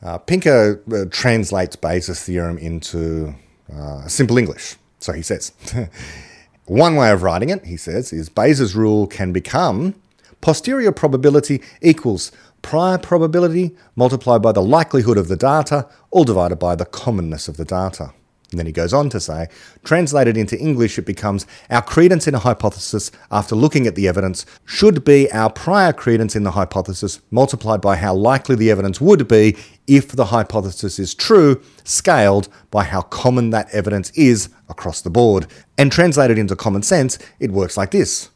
[0.00, 3.34] Uh, Pinker uh, translates Bayes' theorem into
[3.74, 4.76] uh, simple English.
[5.00, 5.50] So he says,
[6.66, 9.96] one way of writing it, he says, is Bayes' rule can become
[10.40, 12.30] posterior probability equals
[12.62, 17.56] prior probability multiplied by the likelihood of the data, all divided by the commonness of
[17.56, 18.12] the data.
[18.50, 19.48] And then he goes on to say,
[19.82, 24.46] translated into English, it becomes our credence in a hypothesis after looking at the evidence
[24.64, 29.26] should be our prior credence in the hypothesis multiplied by how likely the evidence would
[29.26, 29.56] be
[29.88, 35.46] if the hypothesis is true, scaled by how common that evidence is across the board.
[35.76, 38.30] And translated into common sense, it works like this.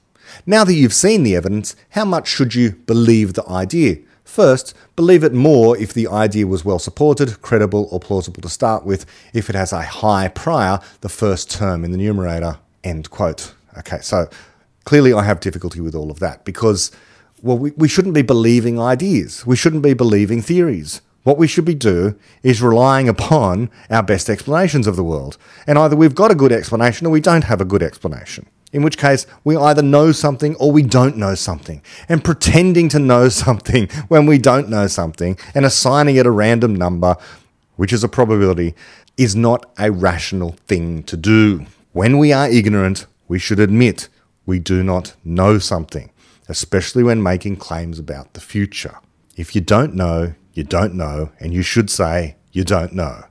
[0.44, 3.98] Now that you've seen the evidence, how much should you believe the idea?
[4.30, 8.86] First, believe it more if the idea was well supported, credible, or plausible to start
[8.86, 12.58] with, if it has a high prior, the first term in the numerator.
[12.84, 13.54] End quote.
[13.76, 14.30] Okay, so
[14.84, 16.92] clearly I have difficulty with all of that because,
[17.42, 19.44] well, we, we shouldn't be believing ideas.
[19.44, 21.02] We shouldn't be believing theories.
[21.24, 22.14] What we should be doing
[22.44, 25.38] is relying upon our best explanations of the world.
[25.66, 28.82] And either we've got a good explanation or we don't have a good explanation in
[28.82, 31.82] which case we either know something or we don't know something.
[32.08, 36.74] And pretending to know something when we don't know something and assigning it a random
[36.74, 37.16] number,
[37.76, 38.74] which is a probability,
[39.16, 41.66] is not a rational thing to do.
[41.92, 44.08] When we are ignorant, we should admit
[44.46, 46.10] we do not know something,
[46.48, 48.96] especially when making claims about the future.
[49.36, 53.24] If you don't know, you don't know, and you should say you don't know.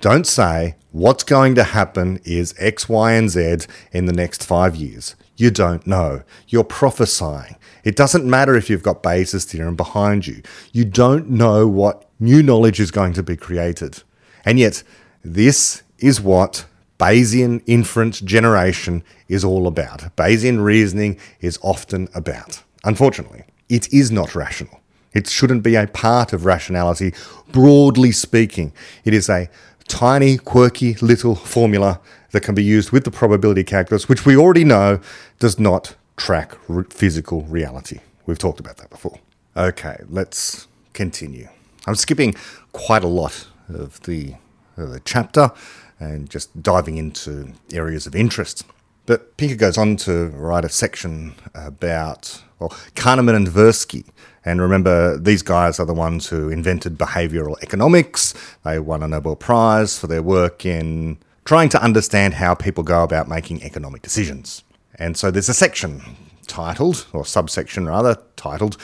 [0.00, 4.74] Don't say what's going to happen is X, Y, and Z in the next five
[4.74, 5.14] years.
[5.36, 6.22] You don't know.
[6.48, 7.56] You're prophesying.
[7.84, 10.42] It doesn't matter if you've got Bayes' theorem behind you.
[10.72, 14.02] You don't know what new knowledge is going to be created.
[14.44, 14.82] And yet,
[15.22, 16.64] this is what
[16.98, 20.16] Bayesian inference generation is all about.
[20.16, 22.62] Bayesian reasoning is often about.
[22.84, 24.80] Unfortunately, it is not rational.
[25.12, 27.12] It shouldn't be a part of rationality,
[27.50, 28.72] broadly speaking.
[29.04, 29.50] It is a
[29.90, 32.00] tiny, quirky little formula
[32.30, 35.00] that can be used with the probability calculus, which we already know
[35.40, 37.98] does not track r- physical reality.
[38.24, 39.18] We've talked about that before.
[39.56, 41.48] Okay, let's continue.
[41.86, 42.36] I'm skipping
[42.72, 44.34] quite a lot of the,
[44.76, 45.50] of the chapter
[45.98, 48.64] and just diving into areas of interest.
[49.06, 54.04] But Pinker goes on to write a section about well, Kahneman and Tversky,
[54.44, 58.34] and remember, these guys are the ones who invented behavioral economics.
[58.64, 63.02] They won a Nobel Prize for their work in trying to understand how people go
[63.02, 64.62] about making economic decisions.
[64.94, 66.02] And so there's a section
[66.46, 68.76] titled, or subsection rather, titled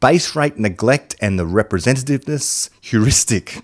[0.00, 3.62] Base Rate Neglect and the Representativeness Heuristic.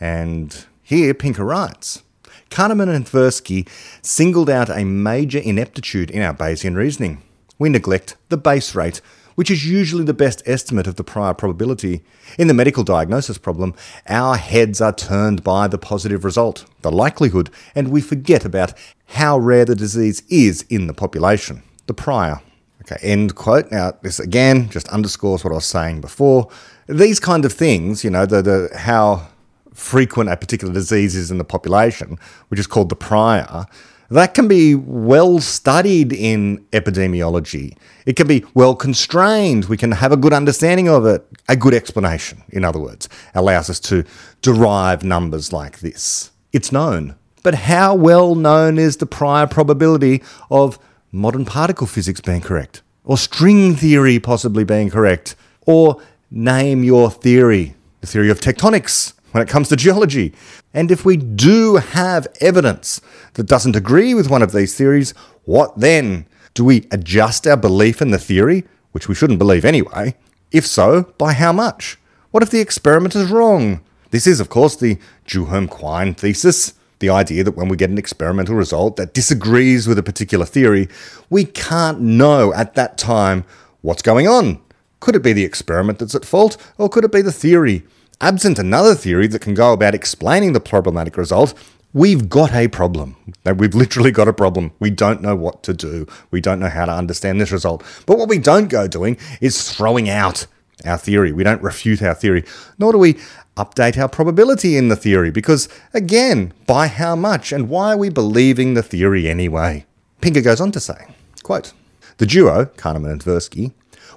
[0.00, 2.02] And here Pinker writes
[2.50, 3.68] Kahneman and Tversky
[4.00, 7.22] singled out a major ineptitude in our Bayesian reasoning.
[7.58, 9.00] We neglect the base rate
[9.34, 12.02] which is usually the best estimate of the prior probability.
[12.38, 13.74] In the medical diagnosis problem,
[14.08, 18.74] our heads are turned by the positive result, the likelihood, and we forget about
[19.06, 22.40] how rare the disease is in the population, the prior.
[22.82, 23.70] Okay, end quote.
[23.70, 26.48] Now, this again just underscores what I was saying before.
[26.88, 29.28] These kind of things, you know, the, the how
[29.72, 32.18] frequent a particular disease is in the population,
[32.48, 33.66] which is called the prior,
[34.12, 37.76] that can be well studied in epidemiology.
[38.04, 39.66] It can be well constrained.
[39.66, 41.26] We can have a good understanding of it.
[41.48, 44.04] A good explanation, in other words, allows us to
[44.42, 46.30] derive numbers like this.
[46.52, 47.14] It's known.
[47.42, 50.78] But how well known is the prior probability of
[51.10, 52.82] modern particle physics being correct?
[53.04, 55.34] Or string theory possibly being correct?
[55.66, 60.32] Or name your theory, the theory of tectonics when it comes to geology.
[60.72, 63.00] And if we do have evidence
[63.34, 65.12] that doesn't agree with one of these theories,
[65.44, 66.26] what then?
[66.54, 70.14] Do we adjust our belief in the theory, which we shouldn't believe anyway?
[70.50, 71.98] If so, by how much?
[72.30, 73.80] What if the experiment is wrong?
[74.10, 77.98] This is, of course, the Duhem Quine thesis the idea that when we get an
[77.98, 80.88] experimental result that disagrees with a particular theory,
[81.28, 83.44] we can't know at that time
[83.82, 84.62] what's going on.
[85.00, 87.82] Could it be the experiment that's at fault, or could it be the theory?
[88.22, 91.54] Absent another theory that can go about explaining the problematic result,
[91.92, 93.16] we've got a problem.
[93.44, 94.70] We've literally got a problem.
[94.78, 96.06] We don't know what to do.
[96.30, 97.82] We don't know how to understand this result.
[98.06, 100.46] But what we don't go doing is throwing out
[100.84, 101.32] our theory.
[101.32, 102.44] We don't refute our theory,
[102.78, 103.14] nor do we
[103.56, 108.08] update our probability in the theory because, again, by how much and why are we
[108.08, 109.84] believing the theory anyway?
[110.20, 111.08] Pinker goes on to say,
[111.42, 111.72] quote,
[112.18, 113.72] The duo, Kahneman and Tversky,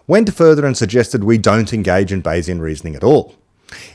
[0.05, 3.33] went further and suggested we don't engage in Bayesian reasoning at all.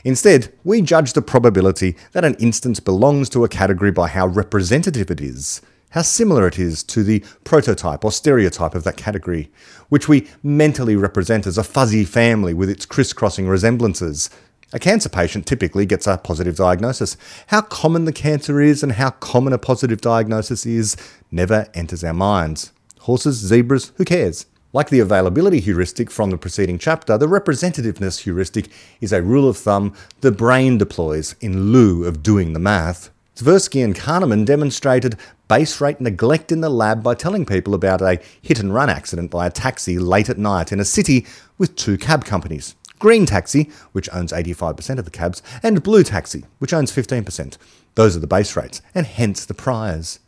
[0.03, 5.09] Instead, we judge the probability that an instance belongs to a category by how representative
[5.09, 5.61] it is,
[5.91, 9.51] how similar it is to the prototype or stereotype of that category,
[9.89, 14.29] which we mentally represent as a fuzzy family with its crisscrossing resemblances.
[14.73, 17.17] A cancer patient typically gets a positive diagnosis.
[17.47, 20.95] How common the cancer is and how common a positive diagnosis is
[21.29, 22.71] never enters our minds.
[23.01, 24.45] Horses, zebras, who cares?
[24.73, 28.69] Like the availability heuristic from the preceding chapter, the representativeness heuristic
[29.01, 33.09] is a rule of thumb the brain deploys in lieu of doing the math.
[33.35, 35.17] Tversky and Kahneman demonstrated
[35.49, 39.29] base rate neglect in the lab by telling people about a hit and run accident
[39.29, 41.25] by a taxi late at night in a city
[41.57, 42.75] with two cab companies.
[42.97, 47.57] Green Taxi, which owns 85% of the cabs, and Blue Taxi, which owns 15%.
[47.95, 50.19] Those are the base rates, and hence the priors.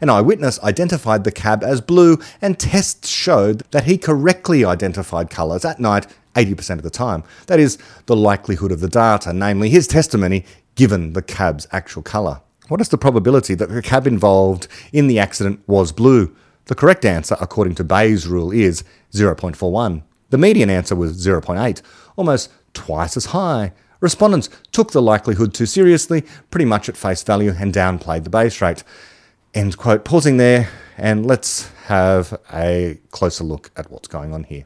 [0.00, 5.64] An eyewitness identified the cab as blue, and tests showed that he correctly identified colours
[5.64, 7.24] at night 80% of the time.
[7.46, 12.40] That is, the likelihood of the data, namely his testimony, given the cab's actual colour.
[12.68, 16.34] What is the probability that the cab involved in the accident was blue?
[16.66, 20.02] The correct answer, according to Bayes' rule, is 0.41.
[20.30, 21.82] The median answer was 0.8,
[22.16, 23.72] almost twice as high.
[24.00, 28.60] Respondents took the likelihood too seriously, pretty much at face value, and downplayed the base
[28.62, 28.82] rate.
[29.54, 30.04] End quote.
[30.04, 34.64] Pausing there, and let's have a closer look at what's going on here.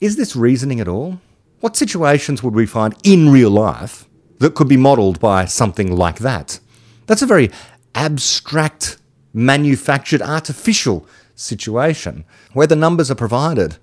[0.00, 1.20] Is this reasoning at all?
[1.58, 4.06] What situations would we find in real life
[4.38, 6.60] that could be modelled by something like that?
[7.06, 7.50] That's a very
[7.96, 8.96] abstract,
[9.34, 13.76] manufactured, artificial situation where the numbers are provided.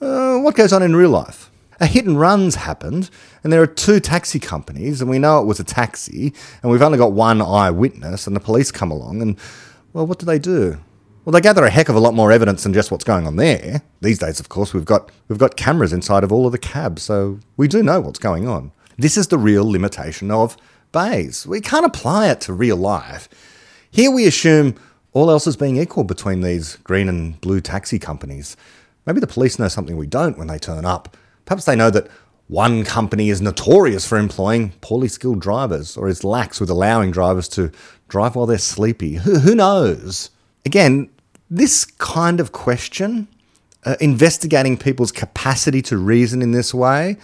[0.00, 1.50] Uh, what goes on in real life?
[1.80, 3.10] A hit and run's happened,
[3.42, 6.82] and there are two taxi companies, and we know it was a taxi, and we've
[6.82, 9.38] only got one eyewitness, and the police come along, and
[9.92, 10.78] well, what do they do?
[11.24, 13.36] Well, they gather a heck of a lot more evidence than just what's going on
[13.36, 13.82] there.
[14.00, 17.02] These days, of course, we've got we've got cameras inside of all of the cabs,
[17.02, 18.72] so we do know what's going on.
[18.96, 20.56] This is the real limitation of
[20.90, 21.46] Bayes.
[21.46, 23.28] We can't apply it to real life.
[23.90, 24.74] Here we assume
[25.12, 28.56] all else is being equal between these green and blue taxi companies.
[29.06, 31.16] Maybe the police know something we don't when they turn up.
[31.48, 32.08] Perhaps they know that
[32.48, 37.48] one company is notorious for employing poorly skilled drivers or is lax with allowing drivers
[37.48, 37.72] to
[38.08, 39.14] drive while they're sleepy.
[39.14, 40.28] Who, knows?
[40.66, 41.08] Again,
[41.48, 43.28] this kind of question,
[43.84, 47.16] uh, investigating people's capacity to reason in this way,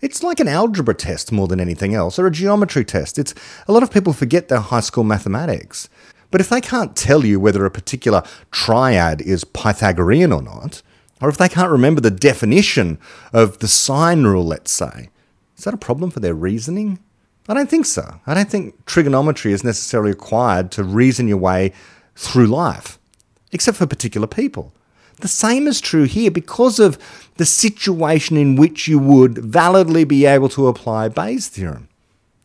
[0.00, 3.18] it's like an algebra test more than anything else, or a geometry test.
[3.18, 3.34] It's
[3.66, 5.88] a lot of people forget their high school mathematics.
[6.30, 8.22] But if they can't tell you whether a particular
[8.52, 10.82] triad is Pythagorean or not,
[11.22, 12.98] or if they can't remember the definition
[13.32, 15.08] of the sine rule, let's say,
[15.56, 16.98] is that a problem for their reasoning?
[17.48, 18.20] I don't think so.
[18.26, 21.72] I don't think trigonometry is necessarily required to reason your way
[22.16, 22.98] through life,
[23.52, 24.72] except for particular people.
[25.20, 26.98] The same is true here because of
[27.36, 31.88] the situation in which you would validly be able to apply Bayes' theorem.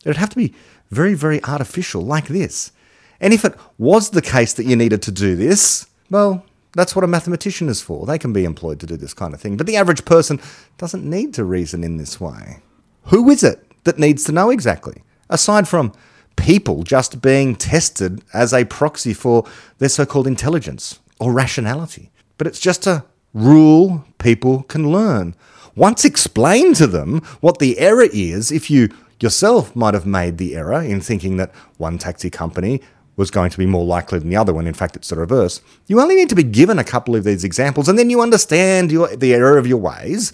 [0.06, 0.54] It would have to be
[0.92, 2.72] very, very artificial, like this.
[3.20, 6.46] And if it was the case that you needed to do this, well,
[6.78, 8.06] that's what a mathematician is for.
[8.06, 9.58] They can be employed to do this kind of thing.
[9.58, 10.40] But the average person
[10.78, 12.60] doesn't need to reason in this way.
[13.06, 15.02] Who is it that needs to know exactly?
[15.30, 15.92] Aside from
[16.36, 19.46] people just being tested as a proxy for
[19.80, 22.12] their so called intelligence or rationality.
[22.38, 25.36] But it's just a rule people can learn.
[25.76, 30.56] Once explain to them what the error is, if you yourself might have made the
[30.56, 32.82] error in thinking that one taxi company
[33.18, 35.60] was going to be more likely than the other when in fact it's the reverse.
[35.88, 38.92] You only need to be given a couple of these examples and then you understand
[38.92, 40.32] your, the error of your ways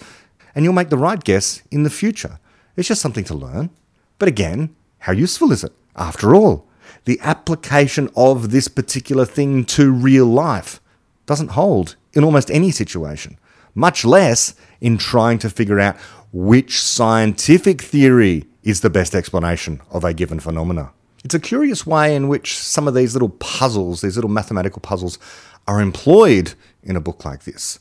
[0.54, 2.38] and you'll make the right guess in the future.
[2.76, 3.70] It's just something to learn.
[4.18, 5.72] But again, how useful is it?
[5.96, 6.66] After all,
[7.04, 10.80] the application of this particular thing to real life
[11.26, 13.38] doesn't hold in almost any situation,
[13.74, 15.96] much less in trying to figure out
[16.32, 20.92] which scientific theory is the best explanation of a given phenomena.
[21.24, 25.18] It's a curious way in which some of these little puzzles, these little mathematical puzzles,
[25.66, 26.52] are employed
[26.82, 27.78] in a book like this,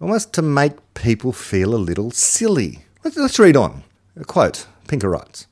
[0.00, 2.86] almost to make people feel a little silly.
[3.04, 3.84] Let's, read on.
[4.16, 5.46] A quote Pinker writes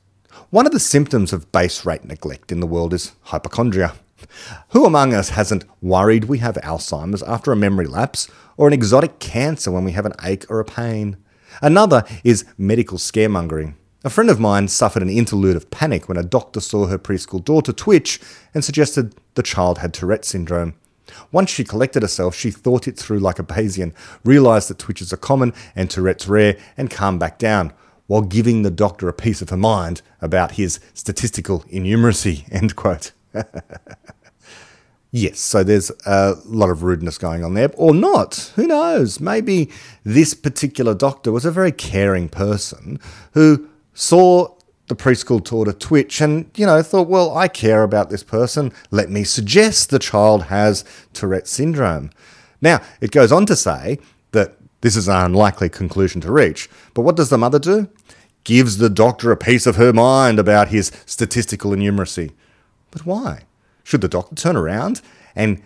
[0.49, 3.93] One of the symptoms of base rate neglect in the world is hypochondria.
[4.69, 8.27] Who among us hasn't worried we have Alzheimer's after a memory lapse,
[8.57, 11.17] or an exotic cancer when we have an ache or a pain?
[11.61, 13.75] Another is medical scaremongering.
[14.01, 17.43] A friend of mine suffered an interlude of panic when a doctor saw her preschool
[17.43, 18.21] daughter twitch
[18.53, 20.73] and suggested the child had Tourette syndrome.
[21.33, 23.93] Once she collected herself, she thought it through like a Bayesian,
[24.23, 27.73] realised that twitches are common and Tourette's rare, and calmed back down.
[28.07, 33.11] while giving the doctor a piece of her mind about his statistical innumeracy, end quote.
[35.11, 38.51] yes, so there's a lot of rudeness going on there, or not.
[38.55, 39.19] Who knows?
[39.19, 39.69] Maybe
[40.03, 42.99] this particular doctor was a very caring person
[43.33, 43.68] who
[43.99, 44.47] saw
[44.87, 48.71] the preschool taught a twitch and, you know, thought, well, I care about this person.
[48.91, 52.09] Let me suggest the child has Tourette's syndrome.
[52.61, 53.99] Now, it goes on to say
[54.31, 57.89] that this is an unlikely conclusion to reach, but what does the mother do?
[58.45, 62.31] Gives the doctor a piece of her mind about his statistical innumeracy.
[62.91, 63.43] But why?
[63.83, 65.01] Should the doctor turn around
[65.35, 65.61] and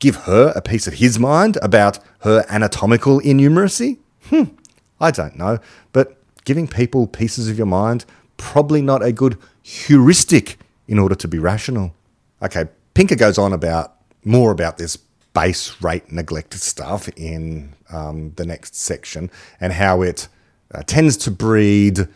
[0.00, 3.98] give her a piece of his mind about her anatomical innumeracy?
[4.24, 4.56] Hmm,
[5.00, 5.60] I don't know,
[5.92, 6.15] but
[6.46, 8.06] giving people pieces of your mind
[8.38, 11.92] probably not a good heuristic in order to be rational.
[12.40, 13.94] Okay, Pinker goes on about
[14.24, 14.96] more about this
[15.34, 19.30] base rate neglect stuff in um, the next section
[19.60, 20.28] and how it
[20.74, 22.08] uh, tends to breed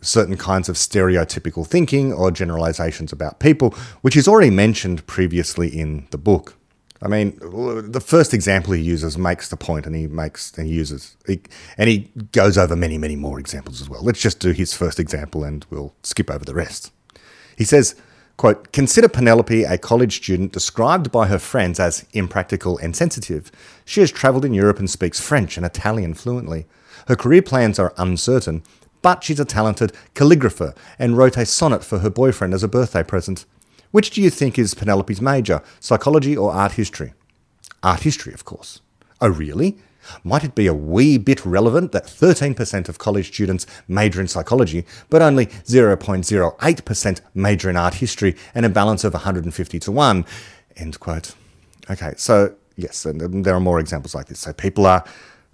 [0.00, 3.70] certain kinds of stereotypical thinking or generalizations about people,
[4.02, 6.57] which is already mentioned previously in the book.
[7.00, 10.74] I mean, the first example he uses makes the point, and he makes and he
[10.74, 11.40] uses, he,
[11.76, 14.02] and he goes over many, many more examples as well.
[14.02, 16.92] Let's just do his first example, and we'll skip over the rest.
[17.56, 17.94] He says,
[18.36, 23.52] "quote Consider Penelope a college student described by her friends as impractical and sensitive.
[23.84, 26.66] She has travelled in Europe and speaks French and Italian fluently.
[27.06, 28.64] Her career plans are uncertain,
[29.02, 33.04] but she's a talented calligrapher and wrote a sonnet for her boyfriend as a birthday
[33.04, 33.44] present."
[33.90, 37.14] Which do you think is Penelope's major, psychology or art history?
[37.82, 38.80] Art history, of course.
[39.20, 39.78] Oh, really?
[40.24, 44.84] Might it be a wee bit relevant that 13% of college students major in psychology,
[45.10, 50.24] but only 0.08% major in art history, and a balance of 150 to 1?
[50.76, 51.34] End quote.
[51.90, 54.40] Okay, so yes, and there are more examples like this.
[54.40, 55.04] So people are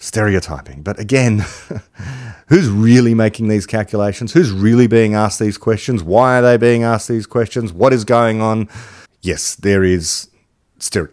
[0.05, 0.83] stereotyping.
[0.83, 1.45] But again,
[2.49, 4.33] who's really making these calculations?
[4.33, 6.03] Who's really being asked these questions?
[6.03, 7.73] Why are they being asked these questions?
[7.73, 8.69] What is going on?
[9.23, 10.29] Yes, there is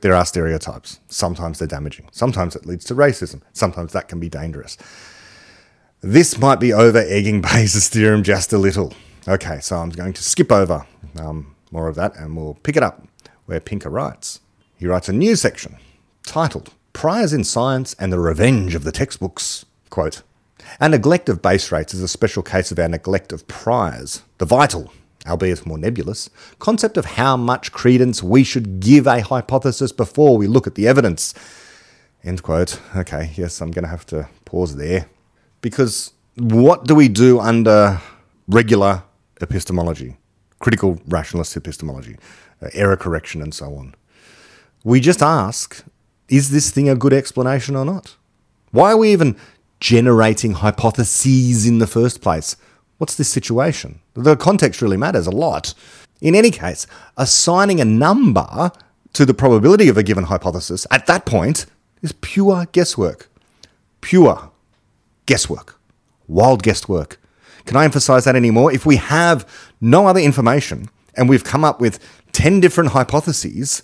[0.02, 1.00] there are stereotypes.
[1.08, 2.10] Sometimes they're damaging.
[2.12, 3.42] Sometimes it leads to racism.
[3.54, 4.78] Sometimes that can be dangerous.
[6.02, 8.94] This might be over egging Bayes' theorem just a little.
[9.28, 10.86] Okay, so I'm going to skip over
[11.18, 13.08] um, more of that and we'll pick it up
[13.46, 14.42] where Pinker writes.
[14.78, 15.78] He writes a new section
[16.26, 19.66] titled Priors in Science and the Revenge of the Textbooks.
[19.90, 20.24] Quote,
[20.80, 24.46] Our neglect of base rates is a special case of our neglect of priors, the
[24.46, 24.92] vital,
[25.26, 26.30] albeit more nebulous,
[26.60, 30.88] concept of how much credence we should give a hypothesis before we look at the
[30.88, 31.34] evidence.
[32.24, 32.80] End quote.
[32.96, 35.08] Okay, yes, I'm going to have to pause there.
[35.62, 38.02] Because what do we do under
[38.48, 39.04] regular
[39.40, 40.18] epistemology,
[40.60, 42.18] critical rationalist epistemology,
[42.62, 43.96] uh, error correction, and so on?
[44.84, 45.84] We just ask
[46.32, 48.16] is this thing a good explanation or not?
[48.72, 49.36] Why are we even
[49.82, 52.56] generating hypotheses in the first place?
[52.98, 54.00] What's this situation?
[54.14, 55.74] The context really matters a lot.
[56.22, 58.72] In any case, assigning a number
[59.14, 61.66] to the probability of a given hypothesis at that point
[62.02, 63.30] is pure guesswork.
[64.00, 64.52] Pure
[65.26, 65.80] guesswork.
[66.28, 67.20] Wild guesswork.
[67.66, 68.72] Can I emphasize that anymore?
[68.72, 69.46] If we have
[69.82, 72.00] no other information and we've come up with
[72.32, 73.84] 10 different hypotheses,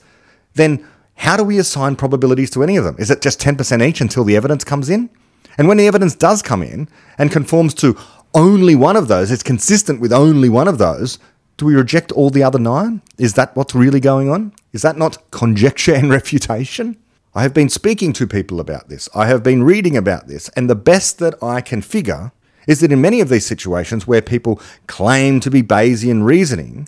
[0.53, 0.87] then
[1.17, 2.95] how do we assign probabilities to any of them?
[2.99, 5.09] Is it just 10% each until the evidence comes in?
[5.57, 6.87] And when the evidence does come in
[7.17, 7.97] and conforms to
[8.33, 11.17] only one of those, it's consistent with only one of those,
[11.57, 13.01] do we reject all the other nine?
[13.17, 14.53] Is that what's really going on?
[14.73, 16.97] Is that not conjecture and refutation?
[17.33, 19.09] I have been speaking to people about this.
[19.15, 20.49] I have been reading about this.
[20.49, 22.31] And the best that I can figure
[22.67, 26.87] is that in many of these situations where people claim to be Bayesian reasoning,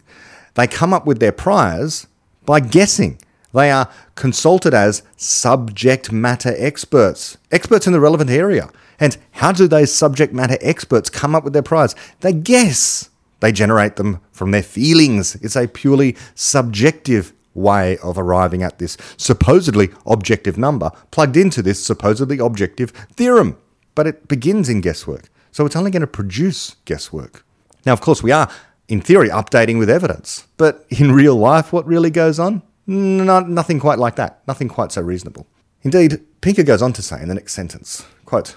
[0.54, 2.06] they come up with their priors
[2.46, 3.20] by guessing
[3.54, 8.70] they are consulted as subject matter experts, experts in the relevant area.
[9.00, 11.96] And how do those subject matter experts come up with their priors?
[12.20, 13.10] They guess.
[13.40, 15.36] They generate them from their feelings.
[15.36, 21.84] It's a purely subjective way of arriving at this supposedly objective number plugged into this
[21.84, 23.58] supposedly objective theorem.
[23.96, 25.30] But it begins in guesswork.
[25.52, 27.46] So it's only going to produce guesswork.
[27.86, 28.50] Now, of course, we are,
[28.88, 30.48] in theory, updating with evidence.
[30.58, 32.62] But in real life, what really goes on?
[32.90, 34.42] Not, nothing quite like that.
[34.48, 35.46] Nothing quite so reasonable.
[35.84, 38.56] Indeed, Pinker goes on to say in the next sentence, quote,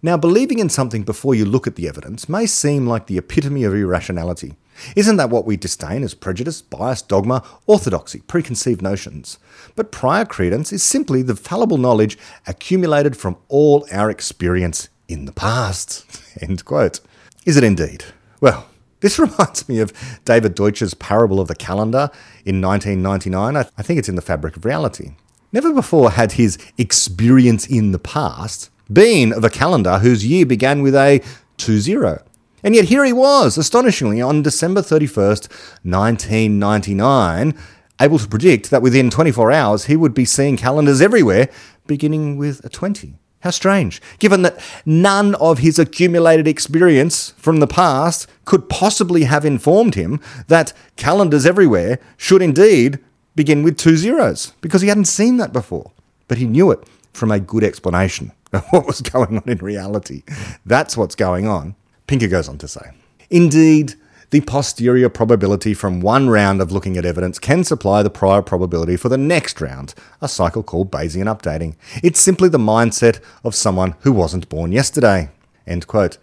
[0.00, 3.64] Now believing in something before you look at the evidence may seem like the epitome
[3.64, 4.54] of irrationality.
[4.94, 9.38] Isn't that what we disdain as prejudice, bias, dogma, orthodoxy, preconceived notions?
[9.74, 15.32] But prior credence is simply the fallible knowledge accumulated from all our experience in the
[15.32, 16.06] past.
[16.40, 17.00] End quote.
[17.44, 18.04] Is it indeed?
[18.40, 18.68] Well,
[19.00, 19.92] this reminds me of
[20.24, 22.10] David Deutsch's Parable of the Calendar
[22.44, 23.56] in 1999.
[23.56, 25.12] I think it's in the fabric of reality.
[25.52, 30.82] Never before had his experience in the past been of a calendar whose year began
[30.82, 31.22] with a
[31.58, 32.22] 2 0.
[32.62, 35.48] And yet here he was, astonishingly, on December 31st,
[35.84, 37.54] 1999,
[38.00, 41.48] able to predict that within 24 hours he would be seeing calendars everywhere,
[41.86, 43.18] beginning with a 20.
[43.40, 49.44] How strange, given that none of his accumulated experience from the past could possibly have
[49.44, 52.98] informed him that calendars everywhere should indeed
[53.36, 55.92] begin with two zeros, because he hadn't seen that before.
[56.26, 56.80] But he knew it
[57.12, 60.24] from a good explanation of what was going on in reality.
[60.66, 61.76] That's what's going on.
[62.08, 62.90] Pinker goes on to say
[63.30, 63.94] Indeed,
[64.30, 68.96] the posterior probability from one round of looking at evidence can supply the prior probability
[68.96, 71.76] for the next round, a cycle called Bayesian updating.
[72.02, 75.30] It's simply the mindset of someone who wasn't born yesterday.
[75.66, 76.18] End quote.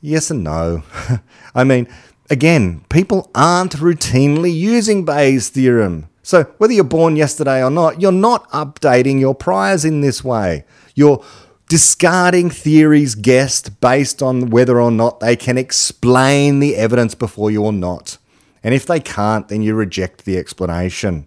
[0.00, 0.82] Yes and no.
[1.54, 1.88] I mean,
[2.28, 6.08] again, people aren't routinely using Bayes' theorem.
[6.22, 10.64] So whether you're born yesterday or not, you're not updating your priors in this way.
[10.94, 11.24] You're
[11.68, 17.64] discarding theories guessed based on whether or not they can explain the evidence before you
[17.64, 18.18] or not.
[18.62, 21.26] And if they can't, then you reject the explanation.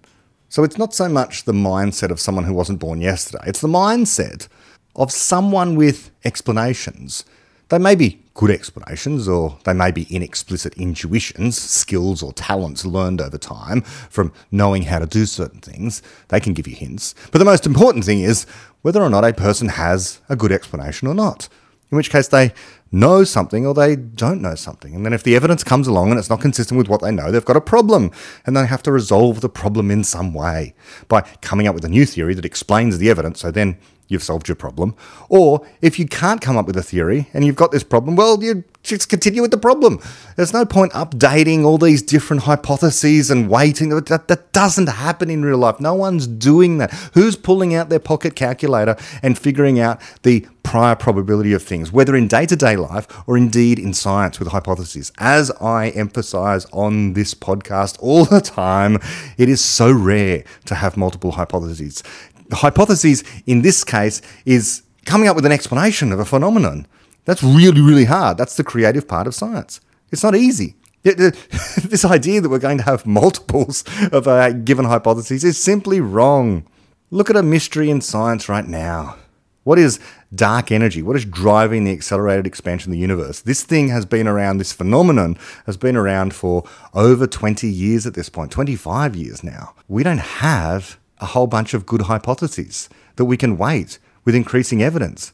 [0.50, 3.68] So it's not so much the mindset of someone who wasn't born yesterday, it's the
[3.68, 4.48] mindset
[4.96, 7.24] of someone with explanations.
[7.70, 13.20] They may be good explanations, or they may be inexplicit intuitions, skills or talents learned
[13.20, 16.02] over time from knowing how to do certain things.
[16.30, 17.14] They can give you hints.
[17.32, 18.46] But the most important thing is
[18.88, 21.50] whether or not a person has a good explanation or not.
[21.92, 22.54] In which case they
[22.90, 24.96] know something or they don't know something.
[24.96, 27.30] And then if the evidence comes along and it's not consistent with what they know,
[27.30, 28.12] they've got a problem.
[28.46, 30.74] And they have to resolve the problem in some way
[31.10, 33.42] by coming up with a new theory that explains the evidence.
[33.42, 33.78] So then
[34.08, 34.96] you've solved your problem.
[35.30, 38.42] Or if you can't come up with a theory and you've got this problem, well,
[38.44, 40.00] you just continue with the problem.
[40.36, 43.90] There's no point updating all these different hypotheses and waiting.
[43.90, 45.80] That, that doesn't happen in real life.
[45.80, 46.94] No one's doing that.
[47.14, 52.14] Who's pulling out their pocket calculator and figuring out the prior probability of things, whether
[52.14, 55.12] in day to day life or indeed in science with hypotheses?
[55.18, 59.00] As I emphasize on this podcast all the time,
[59.38, 62.04] it is so rare to have multiple hypotheses.
[62.50, 66.88] The hypothesis in this case is coming up with an explanation of a phenomenon.
[67.26, 68.38] That's really, really hard.
[68.38, 69.82] That's the creative part of science.
[70.12, 70.76] It's not easy.
[71.04, 76.68] This idea that we're going to have multiples of a given hypothesis is simply wrong.
[77.12, 79.16] Look at a mystery in science right now.
[79.64, 80.00] What is
[80.34, 81.02] dark energy?
[81.02, 83.42] What is driving the accelerated expansion of the universe?
[83.42, 88.14] This thing has been around, this phenomenon has been around for over 20 years at
[88.14, 89.74] this point, 25 years now.
[89.88, 94.82] We don't have a whole bunch of good hypotheses that we can weight with increasing
[94.82, 95.34] evidence.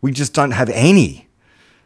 [0.00, 1.28] We just don't have any.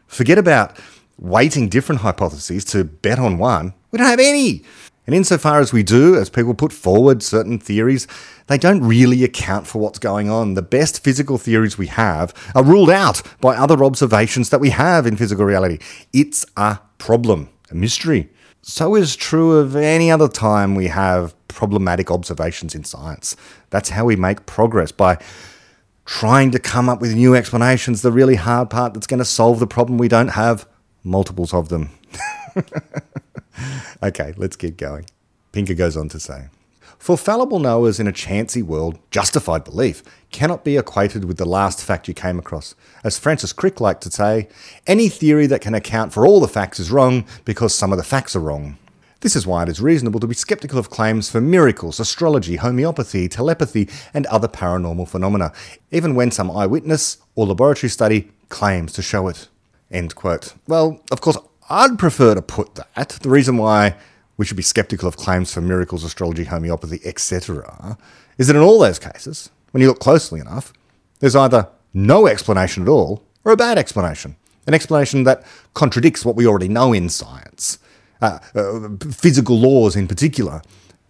[0.07, 0.77] Forget about
[1.17, 3.73] weighting different hypotheses to bet on one.
[3.91, 4.63] We don't have any.
[5.05, 8.07] And insofar as we do, as people put forward certain theories,
[8.47, 10.53] they don't really account for what's going on.
[10.53, 15.07] The best physical theories we have are ruled out by other observations that we have
[15.07, 15.79] in physical reality.
[16.13, 18.29] It's a problem, a mystery.
[18.61, 23.35] So is true of any other time we have problematic observations in science.
[23.69, 25.21] That's how we make progress by
[26.05, 28.01] trying to come up with new explanations.
[28.01, 30.65] The really hard part that's going to solve the problem we don't have
[31.03, 31.89] multiples of them.
[34.03, 35.05] okay, let's keep going.
[35.51, 36.47] Pinker goes on to say
[36.97, 41.83] For fallible knowers in a chancy world, justified belief cannot be equated with the last
[41.83, 42.75] fact you came across.
[43.03, 44.47] As Francis Crick liked to say,
[44.87, 48.03] any theory that can account for all the facts is wrong because some of the
[48.03, 48.77] facts are wrong.
[49.21, 53.27] This is why it is reasonable to be skeptical of claims for miracles, astrology, homeopathy,
[53.27, 55.51] telepathy, and other paranormal phenomena,
[55.91, 59.49] even when some eyewitness or laboratory study claims to show it.
[59.91, 60.53] End quote.
[60.67, 61.37] Well, of course,
[61.69, 63.09] I'd prefer to put that.
[63.21, 63.97] The reason why
[64.37, 67.97] we should be skeptical of claims for miracles, astrology, homeopathy, etc.,
[68.37, 70.71] is that in all those cases, when you look closely enough,
[71.19, 74.37] there's either no explanation at all or a bad explanation.
[74.65, 77.79] An explanation that contradicts what we already know in science
[78.21, 80.61] uh, uh, physical laws in particular.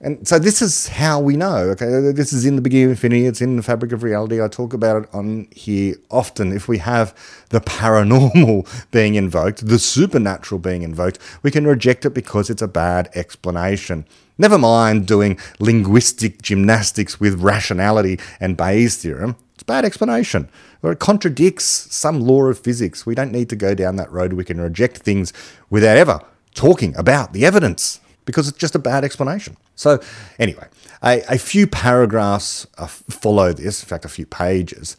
[0.02, 1.58] And so this is how we know.
[1.72, 3.26] Okay, this is in the beginning of infinity.
[3.26, 4.42] It's in the fabric of reality.
[4.42, 6.54] I talk about it on here often.
[6.54, 7.14] If we have
[7.50, 12.68] the paranormal being invoked, the supernatural being invoked, we can reject it because it's a
[12.68, 14.06] bad explanation.
[14.38, 19.36] Never mind doing linguistic gymnastics with rationality and Bayes' theorem.
[19.56, 20.48] It's a bad explanation,
[20.82, 23.06] or it contradicts some law of physics.
[23.06, 24.32] We don't need to go down that road.
[24.32, 25.34] We can reject things
[25.70, 26.22] without ever
[26.54, 29.58] talking about the evidence because it's just a bad explanation.
[29.76, 30.00] So,
[30.38, 30.68] anyway,
[31.02, 34.98] a, a few paragraphs uh, follow this, in fact, a few pages,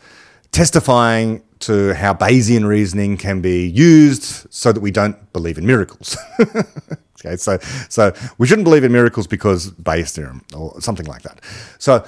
[0.52, 6.16] testifying to how Bayesian reasoning can be used so that we don't believe in miracles.
[6.40, 11.40] okay, so, so we shouldn't believe in miracles because Bayes' theorem or something like that.
[11.78, 12.04] So,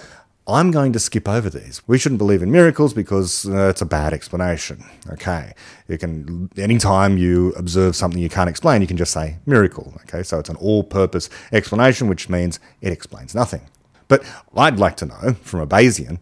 [0.46, 1.82] I'm going to skip over these.
[1.86, 4.84] We shouldn't believe in miracles because uh, it's a bad explanation.
[5.10, 5.52] Okay.
[5.86, 9.94] You can, anytime you observe something you can't explain, you can just say miracle.
[10.02, 10.24] Okay.
[10.24, 13.62] So it's an all purpose explanation, which means it explains nothing.
[14.08, 14.24] But
[14.56, 16.18] I'd like to know from a Bayesian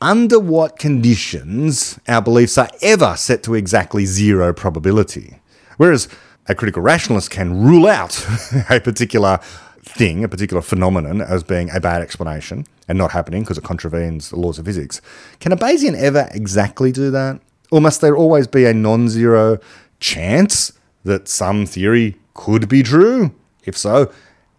[0.00, 5.38] under what conditions our beliefs are ever set to exactly zero probability.
[5.76, 6.08] Whereas
[6.48, 8.26] a critical rationalist can rule out
[8.68, 9.38] a particular
[9.84, 14.30] thing, a particular phenomenon, as being a bad explanation and not happening because it contravenes
[14.30, 15.00] the laws of physics.
[15.40, 17.40] Can a Bayesian ever exactly do that?
[17.70, 19.58] Or must there always be a non zero
[19.98, 20.72] chance
[21.04, 23.34] that some theory could be true?
[23.64, 24.12] If so,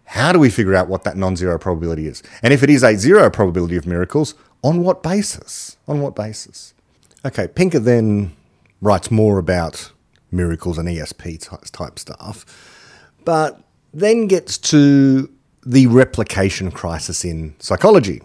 [0.04, 2.22] how do we figure out what that non zero probability is?
[2.42, 5.76] And if it is a zero probability of miracles, on what basis?
[5.88, 6.74] On what basis?
[7.24, 8.34] Okay, Pinker then
[8.80, 9.92] writes more about
[10.30, 12.44] miracles and ESP type stuff,
[13.24, 13.63] but
[13.94, 15.30] then gets to
[15.64, 18.20] the replication crisis in psychology,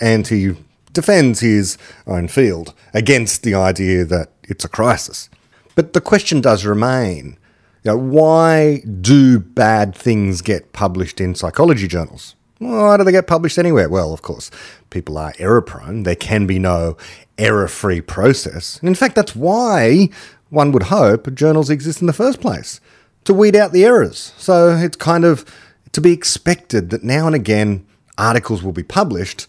[0.00, 0.54] and he
[0.92, 5.28] defends his own field against the idea that it's a crisis.
[5.74, 7.36] But the question does remain
[7.84, 12.34] you know, why do bad things get published in psychology journals?
[12.58, 13.88] Why do they get published anywhere?
[13.88, 14.50] Well, of course,
[14.90, 16.02] people are error prone.
[16.02, 16.96] There can be no
[17.38, 18.80] error free process.
[18.80, 20.08] And in fact, that's why
[20.50, 22.80] one would hope journals exist in the first place
[23.24, 24.32] to weed out the errors.
[24.38, 25.44] So it's kind of
[25.92, 29.46] to be expected that now and again articles will be published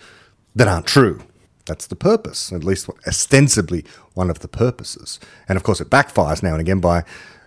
[0.55, 1.21] that aren't true.
[1.65, 5.19] That's the purpose, at least ostensibly one of the purposes.
[5.47, 7.03] And of course, it backfires now and again by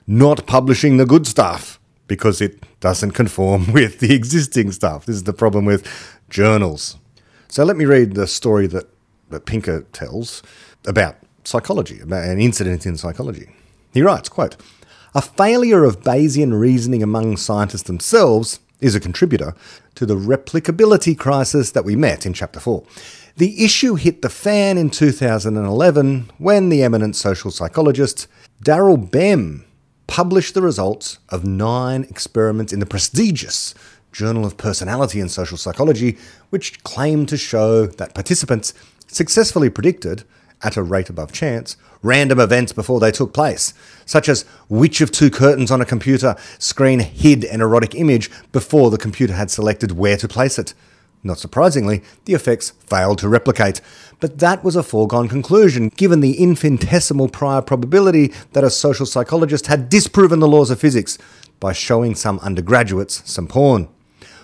[0.06, 5.06] not publishing the good stuff because it doesn't conform with the existing stuff.
[5.06, 5.86] This is the problem with
[6.28, 6.98] journals.
[7.48, 8.86] So let me read the story that,
[9.30, 10.42] that Pinker tells
[10.86, 13.54] about psychology, about an incident in psychology.
[13.92, 14.56] He writes, quote,
[15.14, 19.54] a failure of Bayesian reasoning among scientists themselves is a contributor
[19.94, 22.82] to the replicability crisis that we met in Chapter 4.
[23.36, 28.26] The issue hit the fan in 2011 when the eminent social psychologist
[28.64, 29.64] Daryl Bem
[30.06, 33.74] published the results of nine experiments in the prestigious
[34.12, 36.18] Journal of Personality and Social Psychology,
[36.50, 38.74] which claimed to show that participants
[39.06, 40.24] successfully predicted,
[40.62, 43.72] at a rate above chance, random events before they took place,
[44.04, 48.90] such as which of two curtains on a computer screen hid an erotic image before
[48.90, 50.74] the computer had selected where to place it.
[51.24, 53.80] Not surprisingly, the effects failed to replicate,
[54.18, 59.68] but that was a foregone conclusion given the infinitesimal prior probability that a social psychologist
[59.68, 61.18] had disproven the laws of physics
[61.60, 63.88] by showing some undergraduates some porn.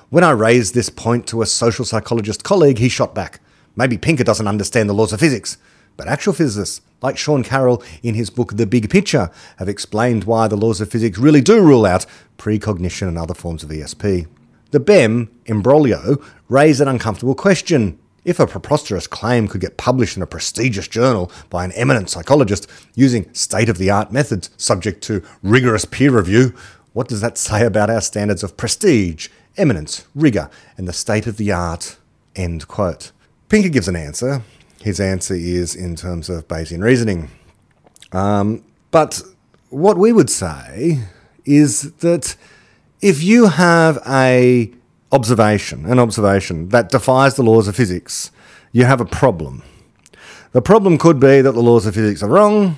[0.09, 3.41] When I raised this point to a social psychologist colleague, he shot back.
[3.75, 5.59] Maybe Pinker doesn't understand the laws of physics.
[5.99, 10.47] But actual physicists, like Sean Carroll in his book The Big Picture, have explained why
[10.47, 12.07] the laws of physics really do rule out
[12.39, 14.29] precognition and other forms of ESP.
[14.71, 17.99] The Bem imbroglio raised an uncomfortable question.
[18.25, 22.71] If a preposterous claim could get published in a prestigious journal by an eminent psychologist
[22.95, 26.55] using state of the art methods subject to rigorous peer review,
[26.93, 31.39] what does that say about our standards of prestige, eminence, rigour, and the state of
[31.39, 31.97] the art?
[32.37, 33.11] End quote.
[33.49, 34.43] Pinker gives an answer,
[34.83, 37.31] his answer is in terms of Bayesian reasoning.
[38.13, 39.23] Um, but
[39.71, 41.01] what we would say
[41.45, 42.37] is that
[43.01, 44.73] if you have a
[45.13, 48.31] observation, an observation that defies the laws of physics,
[48.73, 49.63] you have a problem.
[50.53, 52.77] The problem could be that the laws of physics are wrong,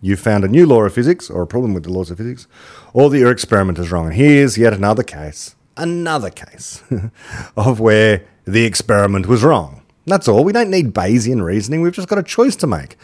[0.00, 2.46] you found a new law of physics or a problem with the laws of physics,
[2.94, 4.06] or that your experiment is wrong.
[4.06, 6.82] And here's yet another case, another case
[7.56, 9.79] of where the experiment was wrong.
[10.10, 10.42] That's all.
[10.42, 11.82] We don't need Bayesian reasoning.
[11.82, 12.96] We've just got a choice to make.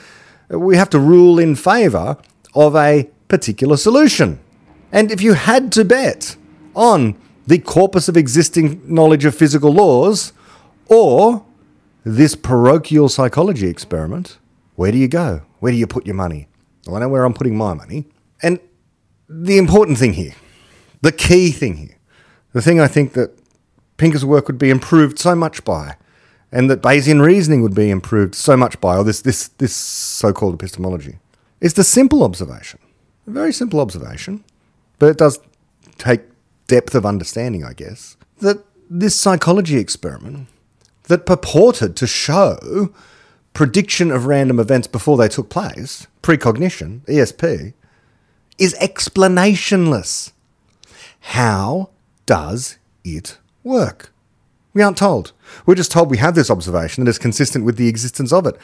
[0.49, 2.19] We have to rule in favour
[2.55, 4.41] of a particular solution.
[4.91, 6.37] And if you had to bet
[6.75, 10.33] on the corpus of existing knowledge of physical laws
[10.87, 11.45] or
[12.05, 14.39] this parochial psychology experiment,
[14.75, 15.43] where do you go?
[15.61, 16.49] Where do you put your money?
[16.87, 18.07] Well, I know where I'm putting my money.
[18.43, 18.59] And
[19.29, 20.35] the important thing here,
[21.03, 21.97] the key thing here,
[22.53, 23.37] the thing I think that
[23.97, 25.97] Pinker's work would be improved so much by
[26.57, 30.33] and that Bayesian reasoning would be improved so much by, or this, this, this so
[30.33, 31.19] called epistemology,
[31.61, 32.81] is the simple observation.
[33.27, 34.43] A very simple observation,
[34.99, 35.39] but it does
[35.99, 36.23] take
[36.67, 40.49] depth of understanding, I guess, that this psychology experiment
[41.03, 42.91] that purported to show
[43.53, 47.75] prediction of random events before they took place, precognition, ESP,
[48.57, 50.33] is explanationless.
[51.21, 51.91] How
[52.25, 54.11] does it work?
[54.77, 55.33] We aren't told.
[55.65, 58.59] We're just told we have this observation that is consistent with the existence of it,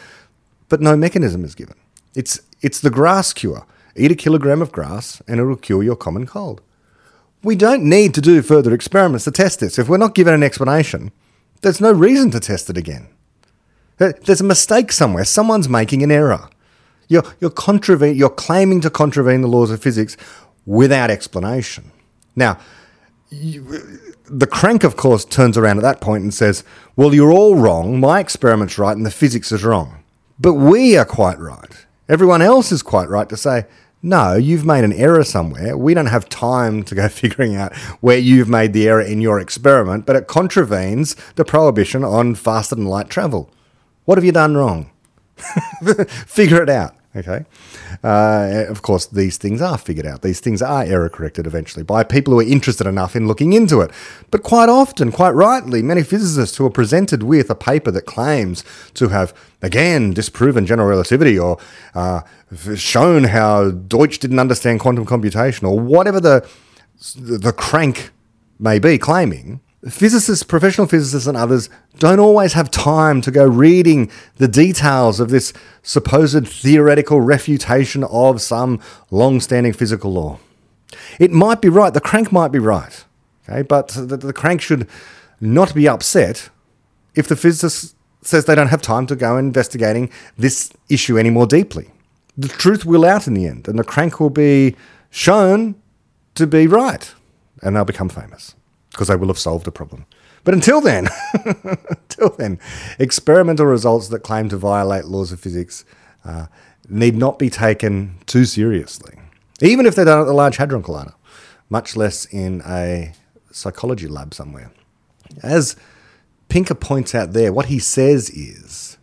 [0.69, 1.75] but no mechanism is given.
[2.15, 3.65] It's, it's the grass cure.
[3.97, 6.61] Eat a kilogram of grass and it'll cure your common cold.
[7.43, 9.79] We don't need to do further experiments to test this.
[9.79, 11.13] If we're not given an explanation,
[11.63, 13.09] there's no reason to test it again.
[13.97, 15.25] There's a mistake somewhere.
[15.25, 16.51] Someone's making an error.
[17.09, 20.19] You're, you're, contravene, you're claiming to contravene the laws of physics
[20.67, 21.91] without explanation.
[22.37, 22.59] Now,
[23.33, 26.65] you, the crank, of course, turns around at that point and says,
[26.97, 27.99] Well, you're all wrong.
[27.99, 30.03] My experiment's right and the physics is wrong.
[30.39, 31.87] But we are quite right.
[32.09, 33.65] Everyone else is quite right to say,
[34.03, 35.77] no, you've made an error somewhere.
[35.77, 39.39] We don't have time to go figuring out where you've made the error in your
[39.39, 43.51] experiment, but it contravenes the prohibition on faster than light travel.
[44.05, 44.91] What have you done wrong?
[46.27, 46.97] Figure it out.
[47.15, 47.45] Okay.
[48.03, 50.23] Uh, of course, these things are figured out.
[50.23, 53.81] These things are error corrected eventually by people who are interested enough in looking into
[53.81, 53.93] it.
[54.31, 58.65] But quite often, quite rightly, many physicists who are presented with a paper that claims
[58.95, 59.33] to have,
[59.63, 61.59] again, disproven general relativity or
[61.95, 62.23] uh,
[62.75, 66.47] shown how Deutsch didn't understand quantum computation or whatever the,
[67.17, 68.11] the crank
[68.59, 71.69] may be claiming, physicists, professional physicists, and others
[71.99, 75.53] don't always have time to go reading the details of this
[75.83, 78.81] supposed theoretical refutation of some
[79.11, 80.39] long standing physical law.
[81.19, 83.05] It might be right, the crank might be right,
[83.49, 84.87] okay, but the, the crank should
[85.41, 86.51] not be upset
[87.15, 91.47] if the physicist says they don't have time to go investigating this issue any more
[91.47, 91.91] deeply.
[92.39, 94.77] The truth will out in the end, and the crank will be
[95.11, 95.75] shown
[96.37, 97.13] to be right,
[97.63, 98.55] and they'll become famous
[98.93, 100.07] because they will have solved a problem.
[100.45, 101.09] But until then,
[101.45, 102.59] until then,
[102.99, 105.85] experimental results that claim to violate laws of physics
[106.25, 106.47] uh,
[106.89, 109.19] need not be taken too seriously,
[109.61, 111.15] even if they're done at the Large Hadron Collider,
[111.71, 113.13] much less in a
[113.51, 114.73] psychology lab somewhere.
[115.43, 115.77] As
[116.49, 118.99] Pinker points out there, what he says is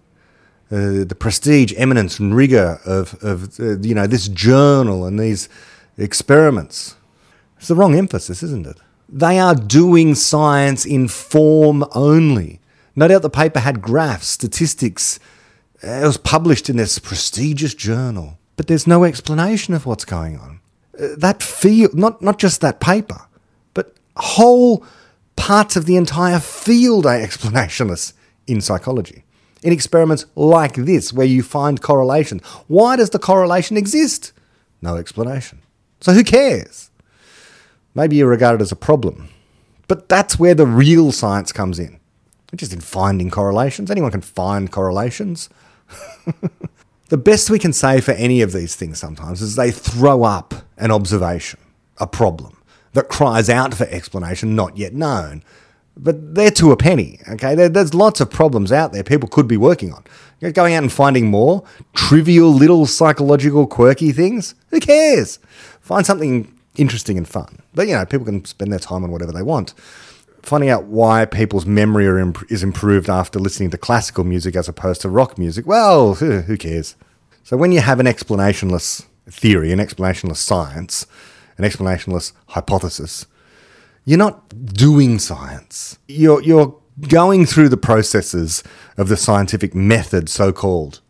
[0.71, 5.49] uh, the prestige, eminence, and rigor of, of uh, you know this journal and these
[5.97, 6.95] experiments.
[7.57, 8.77] It's the wrong emphasis, isn't it?
[9.11, 12.59] They are doing science in form only.
[12.95, 15.19] No doubt the paper had graphs, statistics.
[15.81, 20.59] It was published in this prestigious journal, but there's no explanation of what's going on.
[20.99, 23.21] Uh, that field, not, not just that paper,
[23.73, 24.85] but whole
[25.35, 28.13] parts of the entire field are explanationless
[28.45, 29.23] in psychology.
[29.63, 34.33] In experiments like this, where you find correlations, why does the correlation exist?
[34.81, 35.61] No explanation.
[36.01, 36.88] So who cares?
[37.95, 39.29] Maybe you regard it as a problem.
[39.87, 41.99] But that's where the real science comes in.
[42.55, 43.91] Just in finding correlations.
[43.91, 45.49] Anyone can find correlations.
[47.09, 50.53] the best we can say for any of these things sometimes is they throw up
[50.77, 51.59] an observation,
[51.97, 52.57] a problem
[52.93, 55.43] that cries out for explanation not yet known.
[55.97, 57.55] But they're to a penny, okay?
[57.67, 60.03] there's lots of problems out there people could be working on.
[60.53, 61.63] Going out and finding more
[61.93, 65.39] trivial little psychological quirky things, who cares?
[65.81, 67.61] Find something interesting and fun.
[67.73, 69.73] But you know, people can spend their time on whatever they want.
[70.41, 75.01] Finding out why people's memory imp- is improved after listening to classical music as opposed
[75.01, 76.95] to rock music, well, who cares?
[77.43, 81.05] So when you have an explanationless theory, an explanationless science,
[81.57, 83.25] an explanationless hypothesis,
[84.05, 85.99] you're not doing science.
[86.07, 88.63] You're, you're going through the processes
[88.97, 91.01] of the scientific method, so called.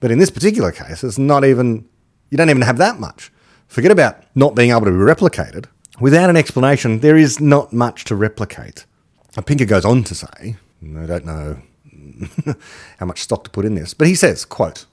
[0.00, 1.88] But in this particular case, it's not even,
[2.30, 3.30] you don't even have that much.
[3.70, 5.66] Forget about not being able to be replicated.
[6.00, 8.84] Without an explanation, there is not much to replicate.
[9.46, 11.62] Pinker goes on to say, I don't know
[12.98, 14.86] how much stock to put in this, but he says, quote,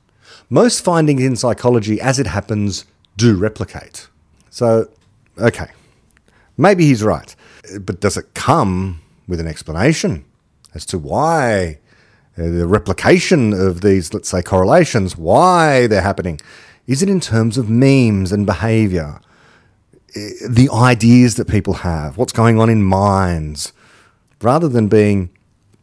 [0.52, 2.86] most findings in psychology, as it happens,
[3.18, 4.10] do replicate.
[4.52, 4.92] So,
[5.40, 5.72] okay,
[6.56, 7.36] maybe he's right.
[7.82, 10.24] But does it come with an explanation
[10.76, 11.80] as to why
[12.38, 16.40] uh, the replication of these, let's say, correlations, why they're happening?
[16.88, 19.20] Is it in terms of memes and behavior?
[20.16, 23.74] Eh, the ideas that people have, what's going on in minds,
[24.42, 25.30] rather than being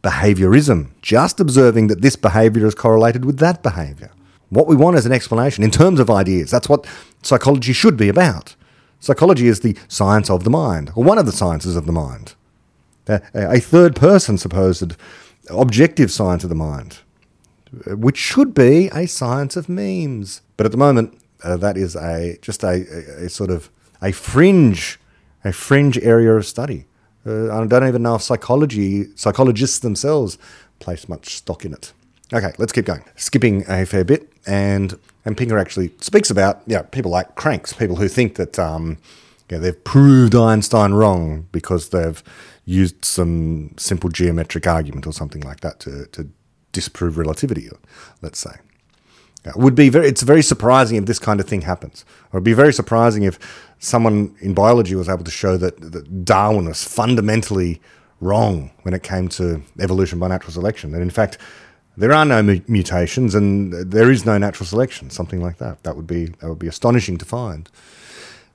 [0.01, 4.11] behaviorism, just observing that this behavior is correlated with that behavior.
[4.49, 6.49] What we want is an explanation in terms of ideas.
[6.51, 6.87] That's what
[7.21, 8.55] psychology should be about.
[8.99, 12.33] Psychology is the science of the mind, or one of the sciences of the mind.
[13.07, 14.95] A, third person supposed
[15.51, 16.99] objective science of the mind
[17.87, 20.41] which should be a science of memes.
[20.57, 22.85] But at the moment, uh, that is a just a,
[23.21, 23.69] a, a, sort of
[24.01, 24.99] a fringe,
[25.43, 26.85] a fringe area of study.
[27.25, 30.37] Uh, I don't even know if psychology psychologists themselves
[30.79, 31.93] place much stock in it.
[32.33, 33.03] Okay, let's keep going.
[33.15, 37.97] Skipping a fair bit, and and Pinker actually speaks about yeah people like cranks, people
[37.97, 38.97] who think that um,
[39.47, 42.23] they've proved Einstein wrong because they've
[42.65, 46.27] used some simple geometric argument or something like that to, to
[46.79, 47.65] disprove relativity,
[48.21, 48.55] let's say.
[49.45, 51.97] It would be very, it's very surprising if this kind of thing happens.
[52.31, 53.35] It'd be very surprising if
[53.79, 54.17] someone
[54.47, 57.79] in biology was able to show that, that Darwin was fundamentally
[58.21, 60.93] wrong when it came to evolution by natural selection.
[60.93, 61.37] And in fact,
[61.97, 65.09] There are no mu- mutations, and there is no natural selection.
[65.09, 65.75] Something like that.
[65.83, 67.69] That would be that would be astonishing to find.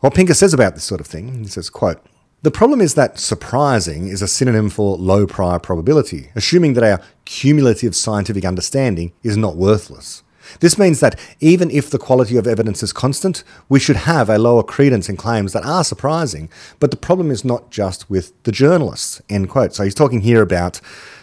[0.02, 2.00] What Pinker says about this sort of thing, he says, "quote."
[2.42, 7.00] The problem is that surprising is a synonym for low prior probability, assuming that our
[7.26, 10.22] cumulative scientific understanding is not worthless.
[10.60, 14.38] This means that even if the quality of evidence is constant, we should have a
[14.38, 16.48] lower credence in claims that are surprising.
[16.80, 19.74] But the problem is not just with the journalists, end quote.
[19.74, 20.80] So he's talking here about,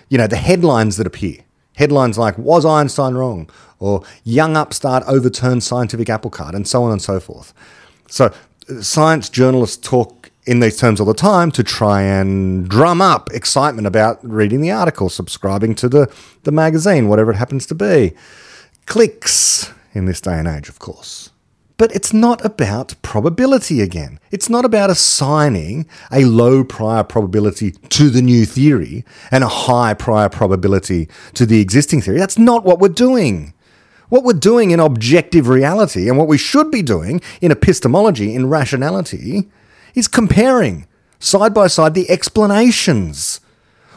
[0.10, 1.40] you know, the headlines that appear.
[1.76, 3.50] Headlines like, Was Einstein wrong?
[3.80, 7.54] or Young upstart overturned scientific apple cart, and so on and so forth.
[8.08, 8.34] So
[8.70, 10.17] uh, science journalists talk
[10.48, 14.72] in these terms all the time to try and drum up excitement about reading the
[14.72, 16.12] article, subscribing to the,
[16.44, 18.14] the magazine, whatever it happens to be.
[18.86, 21.32] Clicks in this day and age, of course.
[21.76, 24.20] But it's not about probability again.
[24.32, 29.94] It's not about assigning a low prior probability to the new theory and a high
[29.94, 32.18] prior probability to the existing theory.
[32.18, 33.54] That's not what we're doing.
[34.10, 38.50] What we're doing in objective reality and what we should be doing in epistemology, in
[38.50, 39.50] rationality,
[39.98, 40.86] is comparing
[41.20, 43.42] side by side the explanations.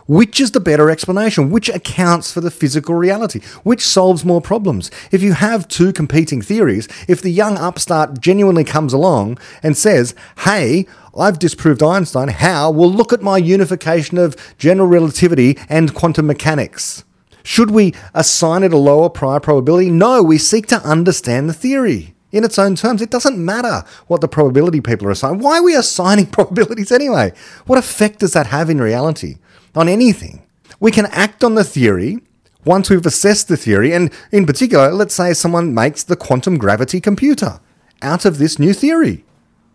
[0.07, 1.51] Which is the better explanation?
[1.51, 3.41] Which accounts for the physical reality?
[3.63, 4.91] Which solves more problems?
[5.13, 10.15] If you have two competing theories, if the young upstart genuinely comes along and says,
[10.39, 10.87] hey,
[11.17, 12.71] I've disproved Einstein, how?
[12.71, 17.05] Well, look at my unification of general relativity and quantum mechanics.
[17.45, 19.91] Should we assign it a lower prior probability?
[19.91, 23.03] No, we seek to understand the theory in its own terms.
[23.03, 25.41] It doesn't matter what the probability people are assigning.
[25.41, 27.33] Why are we assigning probabilities anyway?
[27.67, 29.39] What effect does that have in reality
[29.75, 30.43] on anything?
[30.79, 32.21] We can act on the theory
[32.65, 37.01] once we've assessed the theory, and in particular, let's say someone makes the quantum gravity
[37.01, 37.59] computer
[38.03, 39.25] out of this new theory.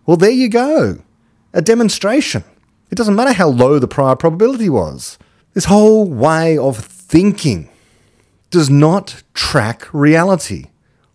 [0.06, 0.99] Well, there you go.
[1.53, 2.43] A demonstration.
[2.91, 5.18] It doesn't matter how low the prior probability was.
[5.53, 7.70] This whole way of thinking
[8.51, 10.66] does not track reality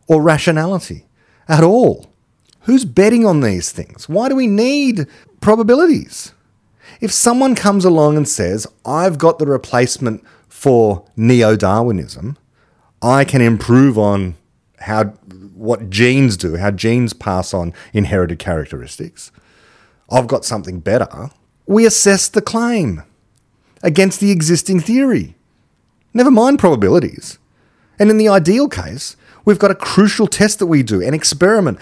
[0.08, 1.04] or rationality
[1.50, 2.06] at all.
[2.60, 4.08] Who's betting on these things?
[4.08, 5.06] Why do we need
[5.40, 6.32] probabilities?
[7.00, 12.38] If someone comes along and says, I've got the replacement for neo Darwinism,
[13.02, 14.36] I can improve on
[14.78, 15.04] how
[15.54, 19.32] what genes do, how genes pass on inherited characteristics.
[20.10, 21.30] I've got something better.
[21.66, 23.02] We assess the claim
[23.82, 25.34] against the existing theory.
[26.12, 27.38] Never mind probabilities.
[27.98, 31.78] And in the ideal case, we've got a crucial test that we do, an experiment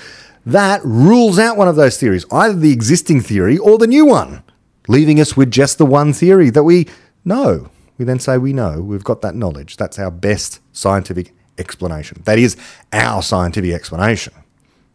[0.47, 4.43] that rules out one of those theories, either the existing theory or the new one,
[4.89, 6.87] leaving us with just the one theory that we
[7.25, 7.71] know.
[7.99, 9.77] We then say we know, we've got that knowledge.
[9.77, 12.23] That's our best scientific explanation.
[12.25, 12.57] That is
[12.93, 14.33] our scientific explanation.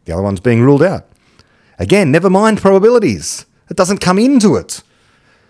[0.05, 1.07] The other one's being ruled out.
[1.78, 3.45] Again, never mind probabilities.
[3.70, 4.82] It doesn't come into it.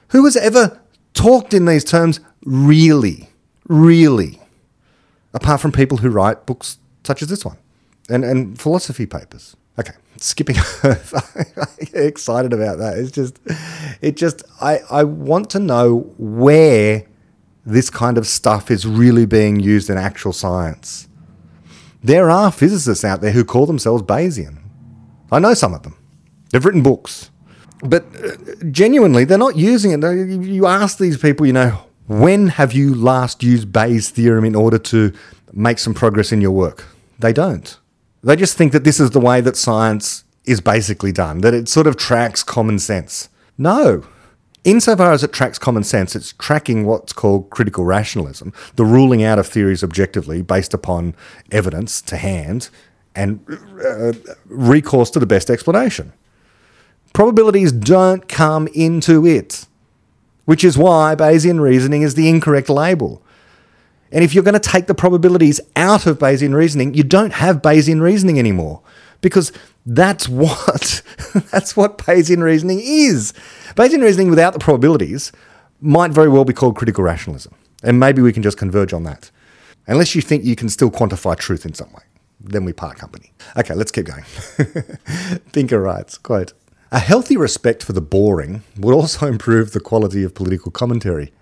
[0.09, 0.80] Who has ever
[1.14, 3.30] talked in these terms really?
[3.68, 4.41] Really?
[5.34, 7.57] Apart from people who write books such as this one
[8.09, 9.55] and, and philosophy papers.
[9.79, 10.55] Okay, skipping
[11.93, 12.93] excited about that.
[12.97, 13.39] It's just,
[14.01, 17.05] it just, I, I want to know where
[17.65, 21.07] this kind of stuff is really being used in actual science.
[22.03, 24.57] There are physicists out there who call themselves Bayesian.
[25.31, 25.95] I know some of them.
[26.51, 27.31] They've written books.
[27.79, 28.35] But uh,
[28.69, 30.43] genuinely, they're not using it.
[30.45, 34.77] You ask these people, you know, when have you last used Bayes' theorem in order
[34.77, 35.13] to
[35.53, 36.85] make some progress in your work?
[37.19, 37.77] They don't.
[38.23, 41.69] They just think that this is the way that science is basically done, that it
[41.69, 43.29] sort of tracks common sense.
[43.57, 44.03] No.
[44.63, 49.39] Insofar as it tracks common sense, it's tracking what's called critical rationalism, the ruling out
[49.39, 51.15] of theories objectively based upon
[51.51, 52.69] evidence to hand
[53.15, 53.45] and
[53.85, 54.13] uh,
[54.45, 56.13] recourse to the best explanation.
[57.13, 59.67] Probabilities don't come into it,
[60.45, 63.21] which is why Bayesian reasoning is the incorrect label.
[64.14, 67.61] And if you're going to take the probabilities out of Bayesian reasoning, you don't have
[67.61, 68.82] Bayesian reasoning anymore
[69.22, 69.51] because
[69.86, 71.01] that's what
[71.51, 73.34] that's what Bayesian reasoning is.
[73.76, 75.32] Bayesian reasoning without the probabilities
[75.82, 77.55] might very well be called critical rationalism.
[77.84, 79.32] And maybe we can just converge on that.
[79.88, 82.03] Unless you think you can still quantify truth in some way.
[82.39, 83.34] Then we part company.
[83.57, 84.24] Okay, let's keep going.
[85.51, 86.53] Pinker writes, quote,
[86.91, 91.34] a healthy respect for the boring would also improve the quality of political commentary.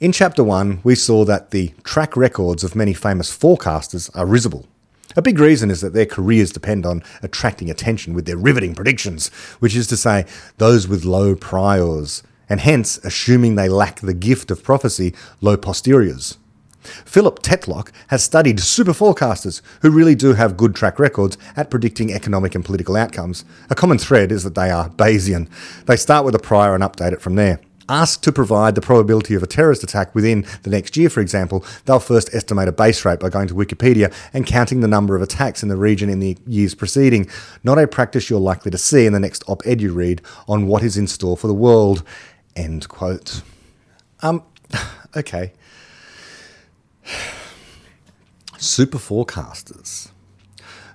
[0.00, 4.66] In Chapter 1, we saw that the track records of many famous forecasters are risible.
[5.14, 9.28] A big reason is that their careers depend on attracting attention with their riveting predictions,
[9.58, 10.24] which is to say,
[10.56, 16.38] those with low priors, and hence, assuming they lack the gift of prophecy, low posteriors.
[16.80, 22.10] Philip Tetlock has studied super forecasters who really do have good track records at predicting
[22.10, 23.44] economic and political outcomes.
[23.68, 25.46] A common thread is that they are Bayesian.
[25.84, 27.60] They start with a prior and update it from there.
[27.90, 31.64] Asked to provide the probability of a terrorist attack within the next year, for example,
[31.84, 35.22] they'll first estimate a base rate by going to Wikipedia and counting the number of
[35.22, 37.28] attacks in the region in the years preceding,
[37.64, 40.66] not a practice you're likely to see in the next op ed you read on
[40.66, 42.04] what is in store for the world.
[42.54, 43.42] End quote.
[44.20, 44.42] Um,
[45.16, 45.52] okay.
[48.56, 50.10] Super forecasters.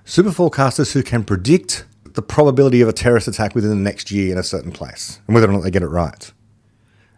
[0.04, 4.32] Super forecasters who can predict the probability of a terrorist attack within the next year
[4.32, 6.32] in a certain place and whether or not they get it right.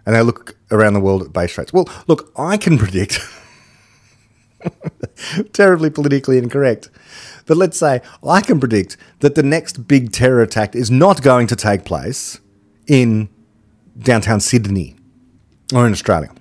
[0.09, 1.71] And they look around the world at base rates.
[1.71, 3.21] Well, look, I can predict,
[5.53, 6.89] terribly politically incorrect,
[7.45, 11.47] but let's say I can predict that the next big terror attack is not going
[11.49, 12.41] to take place
[12.87, 13.29] in
[13.99, 14.97] downtown Sydney
[15.75, 16.33] or in Australia.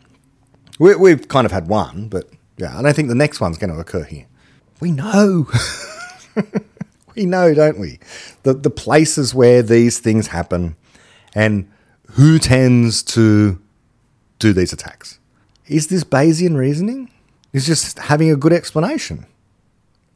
[0.80, 3.74] We, have kind of had one, but yeah, I don't think the next one's going
[3.74, 4.28] to occur here.
[4.80, 5.46] We know.
[7.18, 8.00] we know, don't we?
[8.44, 10.78] The, the places where these things happen
[11.36, 11.70] and
[12.12, 13.62] who tends to
[14.40, 15.20] do these attacks.
[15.68, 17.12] Is this Bayesian reasoning?
[17.54, 19.26] Is just having a good explanation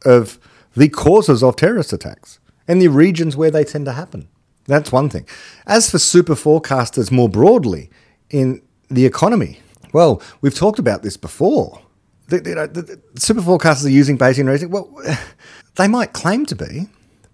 [0.04, 0.38] of
[0.76, 2.38] the causes of terrorist attacks
[2.68, 4.28] and the regions where they tend to happen.
[4.66, 5.26] That's one thing.
[5.66, 7.90] As for super forecasters more broadly
[8.30, 9.60] in the economy,
[9.92, 11.80] well, we've talked about this before.
[12.28, 14.72] The, the, the, the super forecasters are using Bayesian reasoning.
[14.72, 14.90] Well,
[15.74, 16.88] they might claim to be,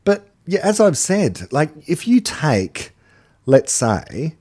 [0.05, 2.93] but yeah, as I've said, like if you take,
[3.45, 4.37] let's say,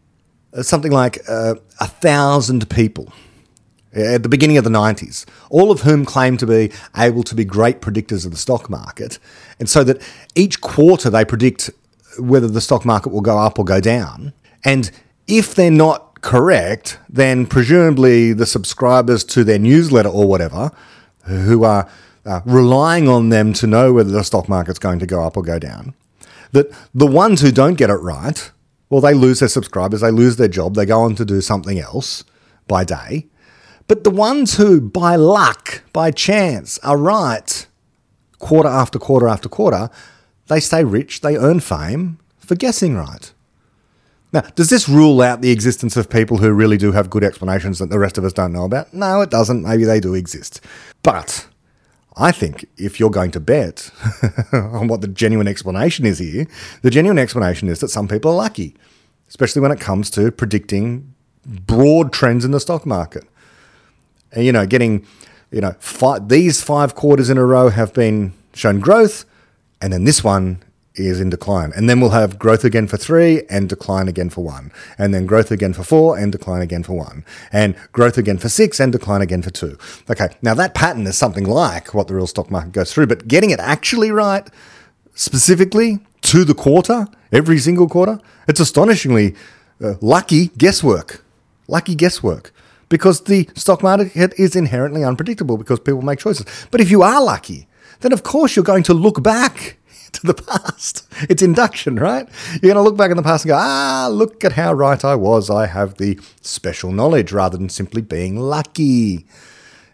[0.63, 3.13] something like uh, a thousand people
[3.93, 7.43] at the beginning of the 90s, all of whom claim to be able to be
[7.43, 9.19] great predictors of the stock market,
[9.59, 10.01] and so that
[10.35, 11.69] each quarter they predict
[12.19, 14.33] whether the stock market will go up or go down.
[14.63, 14.91] And
[15.27, 20.71] if they're not correct, then presumably the subscribers to their newsletter or whatever,
[21.23, 21.89] who are
[22.25, 25.43] uh, relying on them to know whether the stock market's going to go up or
[25.43, 25.93] go down,
[26.51, 28.51] that the ones who don't get it right,
[28.89, 31.79] well, they lose their subscribers, they lose their job, they go on to do something
[31.79, 32.23] else
[32.67, 33.27] by day.
[33.87, 37.67] But the ones who, by luck, by chance, are right
[38.39, 39.89] quarter after quarter after quarter,
[40.47, 43.31] they stay rich, they earn fame for guessing right.
[44.33, 47.79] Now, does this rule out the existence of people who really do have good explanations
[47.79, 48.93] that the rest of us don't know about?
[48.93, 49.63] No, it doesn't.
[49.63, 50.59] Maybe they do exist.
[51.01, 51.47] But
[52.19, 53.91] I think if you're going to bet
[54.51, 56.47] on what the genuine explanation is here,
[56.81, 58.75] the genuine explanation is that some people are lucky,
[59.29, 61.13] especially when it comes to predicting
[61.45, 63.23] broad trends in the stock market.
[64.31, 65.05] And, you know, getting,
[65.51, 69.25] you know, five, these five quarters in a row have been shown growth,
[69.79, 70.63] and then this one
[70.97, 71.71] is in decline.
[71.75, 74.71] And then we'll have growth again for three and decline again for one.
[74.97, 77.23] And then growth again for four and decline again for one.
[77.51, 79.77] And growth again for six and decline again for two.
[80.09, 83.27] Okay, now that pattern is something like what the real stock market goes through, but
[83.27, 84.47] getting it actually right,
[85.13, 89.35] specifically to the quarter, every single quarter, it's astonishingly
[89.83, 91.23] uh, lucky guesswork.
[91.67, 92.51] Lucky guesswork.
[92.89, 96.45] Because the stock market is inherently unpredictable because people make choices.
[96.71, 97.67] But if you are lucky,
[97.99, 99.76] then of course you're going to look back
[100.13, 101.07] to the past.
[101.29, 102.27] It's induction, right?
[102.53, 105.03] You're going to look back in the past and go, ah, look at how right
[105.03, 105.49] I was.
[105.49, 109.25] I have the special knowledge rather than simply being lucky.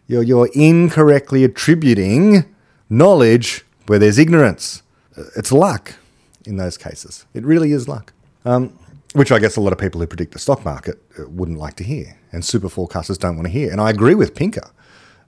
[0.08, 2.46] You're, you're incorrectly attributing
[2.90, 4.84] knowledge where there's ignorance.
[5.36, 5.96] It's luck
[6.46, 7.26] in those cases.
[7.34, 8.14] It really is luck.
[8.46, 8.78] Um,
[9.14, 11.76] which I guess a lot of people who predict the stock market uh, wouldn't like
[11.76, 13.72] to hear, and super forecasters don't want to hear.
[13.72, 14.72] And I agree with Pinker.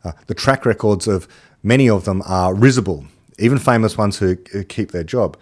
[0.03, 1.27] Uh, the track records of
[1.61, 3.05] many of them are risible
[3.39, 5.37] even famous ones who, who keep their job.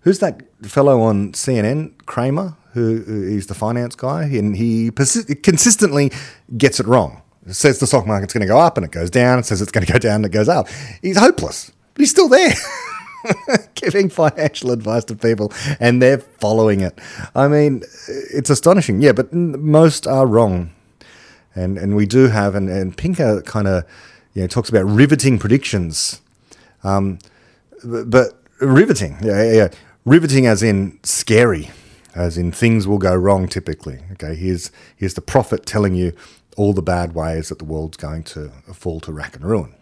[0.00, 6.10] Who's that fellow on CNN, Cramer, who, he's the finance guy, and he persi- consistently
[6.56, 7.22] gets it wrong.
[7.48, 9.42] Says the stock market's going to go up and it goes down.
[9.42, 10.68] Says it's going to go down and it goes up.
[11.02, 12.52] He's hopeless, but he's still there.
[13.74, 16.98] giving financial advice to people and they're following it.
[17.34, 19.02] I mean, it's astonishing.
[19.02, 20.70] Yeah, but most are wrong.
[21.54, 23.84] And and we do have, and, and Pinker kind of
[24.34, 26.20] you know, talks about riveting predictions.
[26.82, 27.18] Um,
[27.84, 29.68] but riveting, yeah, yeah, yeah,
[30.04, 31.70] riveting as in scary,
[32.14, 34.00] as in things will go wrong typically.
[34.12, 36.12] Okay, here's here's the prophet telling you
[36.56, 39.74] all the bad ways that the world's going to fall to rack and ruin.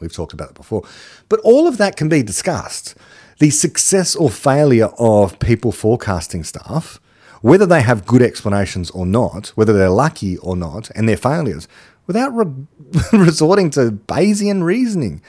[0.00, 0.82] We've talked about it before,
[1.28, 2.94] but all of that can be discussed.
[3.38, 7.00] The success or failure of people forecasting stuff,
[7.40, 11.66] whether they have good explanations or not, whether they're lucky or not, and their failures,
[12.06, 12.66] without re-
[13.12, 15.22] resorting to Bayesian reasoning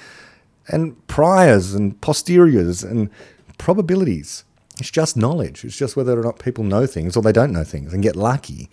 [0.67, 3.09] and priors and posteriors and
[3.57, 4.43] probabilities.
[4.79, 5.63] It's just knowledge.
[5.63, 8.15] It's just whether or not people know things or they don't know things and get
[8.15, 8.69] lucky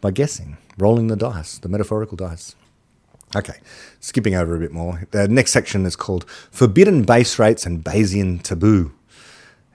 [0.00, 2.54] by guessing, rolling the dice, the metaphorical dice.
[3.36, 3.58] Okay,
[4.00, 5.06] skipping over a bit more.
[5.10, 8.92] The next section is called Forbidden Base Rates and Bayesian Taboo.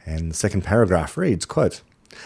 [0.05, 1.81] And the second paragraph reads, quote,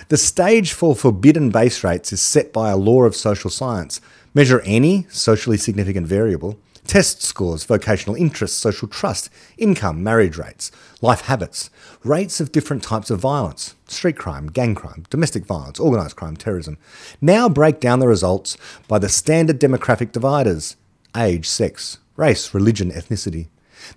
[0.10, 4.00] The stage for forbidden base rates is set by a law of social science.
[4.34, 11.22] Measure any socially significant variable, test scores, vocational interests, social trust, income, marriage rates, life
[11.22, 11.70] habits,
[12.04, 16.78] rates of different types of violence, street crime, gang crime, domestic violence, organised crime, terrorism.
[17.22, 18.58] Now break down the results
[18.88, 20.76] by the standard demographic dividers
[21.16, 23.48] age, sex, race, religion, ethnicity.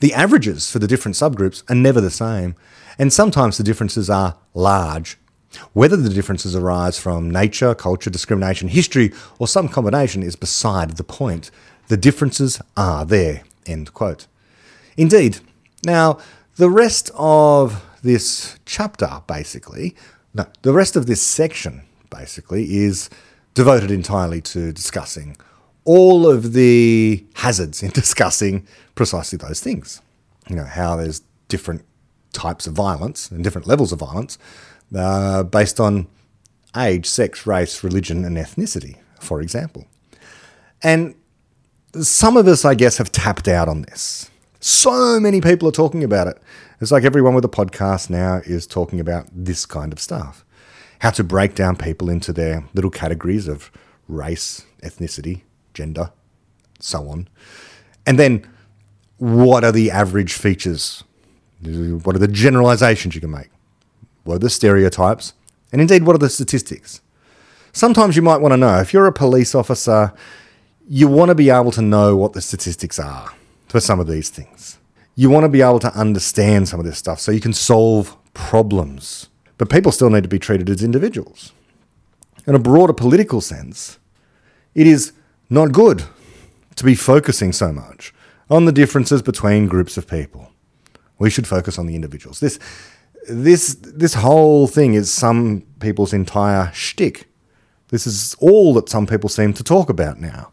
[0.01, 2.55] The averages for the different subgroups are never the same,
[2.99, 5.17] and sometimes the differences are large.
[5.73, 11.05] Whether the differences arise from nature, culture, discrimination, history, or some combination is beside the
[11.05, 11.51] point.
[11.89, 13.43] The differences are there.
[13.65, 14.27] End quote.
[14.97, 15.39] Indeed.
[15.85, 16.19] Now,
[16.57, 19.95] the rest of this chapter, basically,
[20.35, 23.11] no, the rest of this section, basically, is
[23.55, 25.37] devoted entirely to discussing
[25.85, 30.03] all of the hazards in discussing precisely those things.
[30.49, 31.85] You know, how there's different
[32.33, 34.39] types of violence and different levels of violence
[34.95, 36.07] uh, based on
[36.77, 39.87] age, sex, race, religion, and ethnicity, for example.
[40.83, 41.15] And
[42.03, 44.31] some of us, I guess, have tapped out on this.
[44.61, 46.41] So many people are talking about it.
[46.81, 50.45] It's like everyone with a podcast now is talking about this kind of stuff
[51.01, 53.71] how to break down people into their little categories of
[54.09, 55.43] race, ethnicity,
[55.75, 56.11] gender,
[56.79, 57.29] so on.
[58.07, 58.49] And then
[59.19, 61.05] what are the average features?
[61.63, 63.51] What are the generalizations you can make?
[64.25, 65.35] What are the stereotypes?
[65.73, 67.01] And indeed, what are the statistics?
[67.73, 70.13] Sometimes you might want to know if you're a police officer,
[70.89, 73.33] you want to be able to know what the statistics are
[73.69, 74.79] for some of these things.
[75.17, 78.17] You want to be able to understand some of this stuff so you can solve
[78.35, 79.29] problems.
[79.59, 81.53] But people still need to be treated as individuals.
[82.47, 83.99] In a broader political sense,
[84.75, 85.13] it is
[85.51, 86.05] not good
[86.77, 88.15] to be focusing so much
[88.51, 90.53] on the differences between groups of people.
[91.19, 92.41] We should focus on the individuals.
[92.41, 92.59] This,
[93.29, 97.27] this, this whole thing is some people's entire shtick.
[97.89, 100.53] This is all that some people seem to talk about now.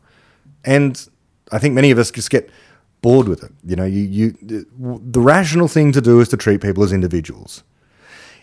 [0.64, 1.08] And
[1.52, 2.50] I think many of us just get
[3.02, 3.52] bored with it.
[3.66, 4.66] You know, you, you,
[5.12, 7.64] the rational thing to do is to treat people as individuals.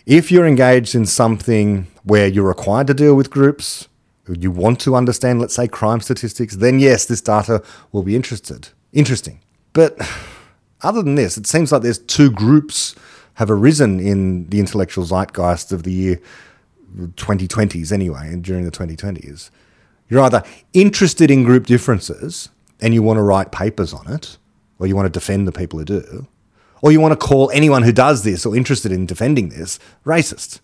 [0.06, 3.88] If you're engaged in something where you're required to deal with groups,
[4.28, 8.68] you want to understand, let's say, crime statistics, then yes, this data will be interested.
[8.92, 9.40] Interesting.
[9.72, 9.98] But
[10.82, 12.94] other than this, it seems like there's two groups
[13.34, 16.20] have arisen in the intellectual zeitgeist of the year
[16.96, 19.50] 2020s anyway, and during the 2020s.
[20.10, 20.42] You're either
[20.74, 22.50] interested in group differences
[22.80, 24.36] and you want to write papers on it,
[24.78, 26.26] or you want to defend the people who do,
[26.82, 30.60] or you want to call anyone who does this or interested in defending this racist.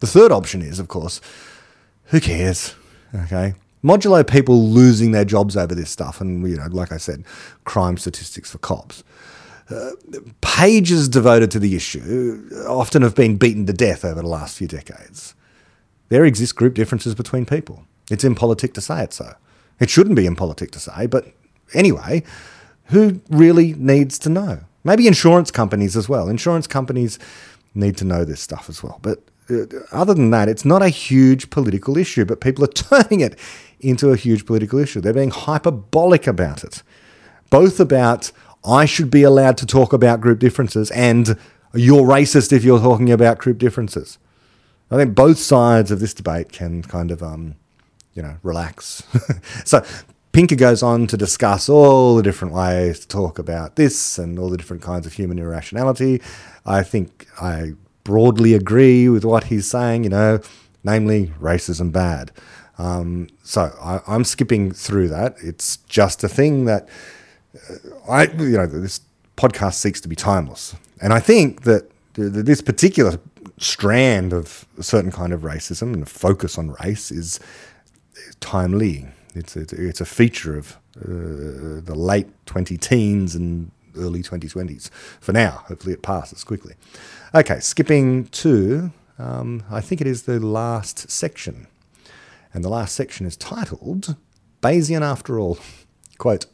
[0.00, 1.20] The third option is, of course,
[2.04, 2.74] who cares?
[3.14, 3.54] Okay.
[3.82, 7.24] Modulo people losing their jobs over this stuff, and you know, like I said,
[7.64, 9.04] crime statistics for cops.
[9.70, 9.90] Uh,
[10.40, 14.66] pages devoted to the issue often have been beaten to death over the last few
[14.66, 15.34] decades.
[16.08, 17.84] There exist group differences between people.
[18.10, 19.34] It's impolitic to say it so.
[19.80, 21.26] It shouldn't be impolitic to say, but
[21.74, 22.22] anyway,
[22.86, 24.60] who really needs to know?
[24.84, 26.28] Maybe insurance companies as well.
[26.28, 27.18] Insurance companies
[27.74, 28.98] need to know this stuff as well.
[29.02, 32.68] But uh, other than that, it's not a huge political issue, but people are
[33.02, 33.38] turning it
[33.80, 35.00] into a huge political issue.
[35.00, 36.82] They're being hyperbolic about it,
[37.50, 38.32] both about
[38.64, 41.38] I should be allowed to talk about group differences and
[41.74, 44.18] you're racist if you're talking about group differences.
[44.90, 47.56] I think both sides of this debate can kind of, um,
[48.18, 49.04] you know, relax.
[49.64, 49.84] so
[50.32, 54.50] Pinker goes on to discuss all the different ways to talk about this and all
[54.50, 56.20] the different kinds of human irrationality.
[56.66, 60.40] I think I broadly agree with what he's saying, you know,
[60.82, 62.32] namely racism bad.
[62.76, 65.36] Um, so I, am skipping through that.
[65.40, 66.88] It's just a thing that
[67.70, 69.00] uh, I, you know, this
[69.36, 73.20] podcast seeks to be timeless, and I think that this particular
[73.58, 77.40] strand of a certain kind of racism and focus on race is
[78.40, 79.06] timely.
[79.34, 84.90] It's a, it's a feature of uh, the late 20 teens and early 2020s.
[85.20, 86.74] For now, hopefully it passes quickly.
[87.34, 91.66] Okay, skipping to, um, I think it is the last section.
[92.54, 94.16] And the last section is titled
[94.62, 95.58] Bayesian After All.
[96.18, 96.46] Quote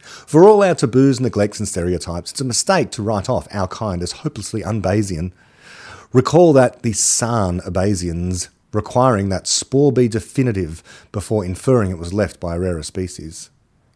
[0.00, 4.02] For all our taboos, neglects, and stereotypes, it's a mistake to write off our kind
[4.02, 5.32] as hopelessly un-Bayesian.
[6.12, 10.82] Recall that the San Bayesians, requiring that spoor be definitive
[11.12, 13.50] before inferring it was left by a rarer species.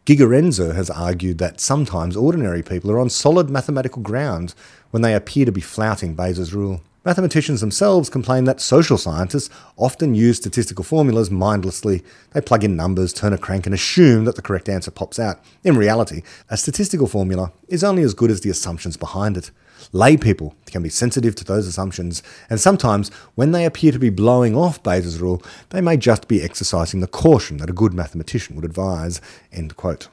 [0.07, 4.55] Gigerenzer has argued that sometimes ordinary people are on solid mathematical ground
[4.91, 6.81] when they appear to be flouting Bayes' rule.
[7.05, 12.03] Mathematicians themselves complain that social scientists often use statistical formulas mindlessly.
[12.33, 15.41] They plug in numbers, turn a crank, and assume that the correct answer pops out.
[15.63, 19.53] In reality, a statistical formula is only as good as the assumptions behind it.
[19.93, 24.11] Lay people can be sensitive to those assumptions, and sometimes, when they appear to be
[24.11, 28.57] blowing off Bayes' rule, they may just be exercising the caution that a good mathematician
[28.57, 29.21] would advise.
[29.53, 30.09] End quote.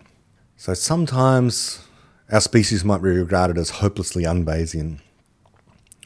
[0.57, 1.85] So sometimes
[2.31, 4.99] our species might be regarded as hopelessly un-Bayesian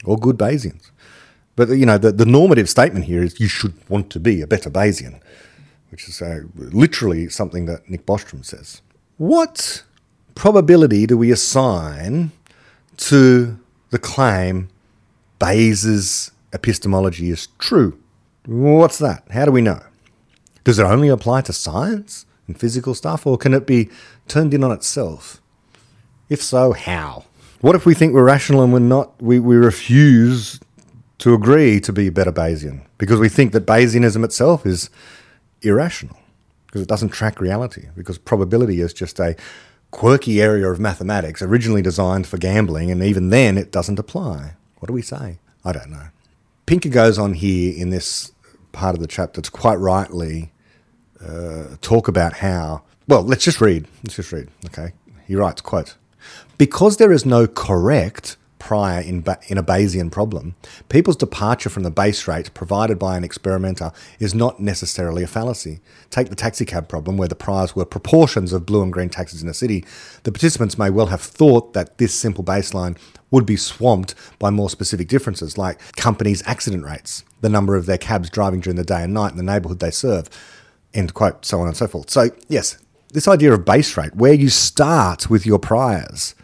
[0.04, 0.90] or good Bayesians.
[1.56, 4.46] But you know, the, the normative statement here is you should want to be a
[4.46, 5.20] better Bayesian,
[5.90, 8.80] which is uh, literally something that Nick Bostrom says.
[9.16, 9.82] What
[10.34, 12.30] probability do we assign
[12.98, 13.58] to
[13.90, 14.68] the claim
[15.38, 17.98] Bayes' epistemology is true?
[18.46, 19.24] What's that?
[19.30, 19.82] How do we know?
[20.64, 23.88] Does it only apply to science and physical stuff, or can it be
[24.26, 25.40] turned in on itself?
[26.28, 27.24] If so, how?
[27.60, 29.20] What if we think we're rational and we're not?
[29.20, 30.60] We, we refuse
[31.18, 34.90] to agree to be a better Bayesian because we think that Bayesianism itself is
[35.62, 36.16] irrational
[36.66, 39.34] because it doesn't track reality because probability is just a
[39.90, 44.54] quirky area of mathematics originally designed for gambling and even then it doesn't apply.
[44.78, 45.38] What do we say?
[45.64, 46.08] I don't know.
[46.66, 48.32] Pinker goes on here in this
[48.72, 50.52] part of the chapter to quite rightly
[51.24, 52.82] uh, talk about how.
[53.06, 53.86] Well, let's just read.
[54.04, 54.48] Let's just read.
[54.66, 54.92] Okay,
[55.26, 55.96] he writes, "quote
[56.58, 58.36] because there is no correct
[58.68, 60.54] prior in, ba- in a Bayesian problem,
[60.90, 65.80] people's departure from the base rate provided by an experimenter is not necessarily a fallacy.
[66.10, 69.48] Take the taxicab problem, where the priors were proportions of blue and green taxis in
[69.48, 69.86] a city.
[70.24, 72.98] The participants may well have thought that this simple baseline
[73.30, 77.96] would be swamped by more specific differences, like companies' accident rates, the number of their
[77.96, 80.28] cabs driving during the day and night in the neighbourhood they serve,
[80.92, 82.10] end quote, so on and so forth.
[82.10, 82.76] So, yes,
[83.14, 86.34] this idea of base rate, where you start with your priors,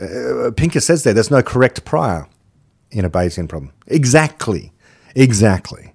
[0.00, 2.26] uh, Pinker says there, there's no correct prior
[2.90, 3.72] in a Bayesian problem.
[3.86, 4.72] Exactly.
[5.14, 5.94] Exactly.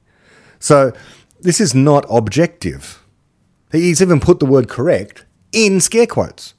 [0.60, 0.94] So
[1.42, 3.04] this is not objective.
[3.72, 6.54] He's even put the word correct in scare quotes.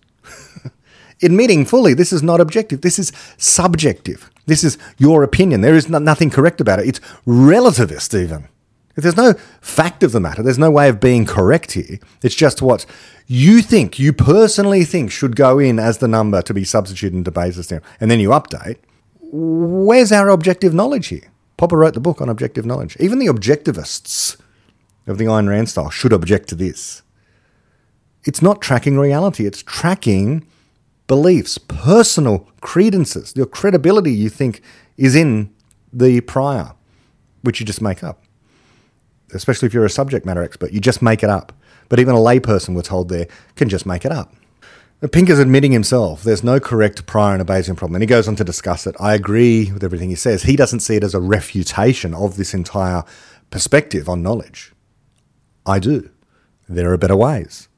[1.23, 2.81] Admitting fully this is not objective.
[2.81, 4.31] This is subjective.
[4.47, 5.61] This is your opinion.
[5.61, 6.89] There is no, nothing correct about it.
[6.89, 8.49] It's relativist, even.
[8.97, 11.99] If there's no fact of the matter, there's no way of being correct here.
[12.23, 12.87] It's just what
[13.27, 17.31] you think, you personally think should go in as the number to be substituted into
[17.31, 18.79] Bayes' theorem, and then you update.
[19.21, 21.31] Where's our objective knowledge here?
[21.57, 22.97] Popper wrote the book on objective knowledge.
[22.99, 24.41] Even the objectivists
[25.07, 27.03] of the Ayn Rand style should object to this.
[28.25, 30.47] It's not tracking reality, it's tracking
[31.07, 34.63] beliefs, personal credences, your credibility you think
[34.97, 35.55] is in
[35.93, 36.73] the prior,
[37.43, 38.25] which you just make up
[39.35, 40.73] especially if you're a subject matter expert.
[40.73, 41.53] You just make it up.
[41.89, 43.27] But even a layperson, we're told there,
[43.57, 44.35] can just make it up.
[45.09, 47.97] Pinker's admitting himself there's no correct prior and a Bayesian problem.
[47.97, 48.95] And he goes on to discuss it.
[49.01, 50.43] I agree with everything he says.
[50.43, 53.05] He doesn't see it as a refutation of this entire
[53.51, 54.73] perspective on knowledge.
[55.65, 56.11] I do.
[56.69, 57.69] There are better ways.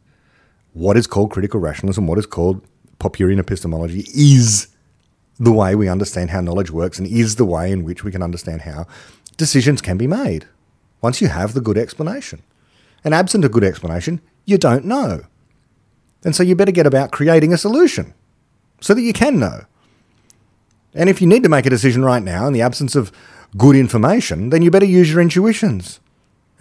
[0.73, 2.67] What is called critical rationalism, what is called
[2.99, 4.69] Popperian epistemology, is
[5.39, 8.23] the way we understand how knowledge works and is the way in which we can
[8.23, 8.87] understand how
[9.37, 10.47] decisions can be made
[11.03, 12.43] once you have the good explanation.
[13.05, 15.25] And absent a good explanation, you don't know.
[16.25, 18.15] And so you better get about creating a solution
[18.81, 19.65] so that you can know.
[20.95, 23.11] And if you need to make a decision right now in the absence of
[23.57, 26.01] good information, then you better use your intuitions.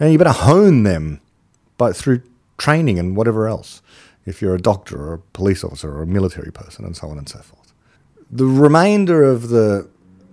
[0.00, 1.20] And you better hone them
[1.78, 2.22] by, through
[2.58, 3.82] training and whatever else,
[4.26, 7.18] if you're a doctor or a police officer or a military person and so on
[7.18, 7.72] and so forth.
[8.30, 9.88] The remainder of the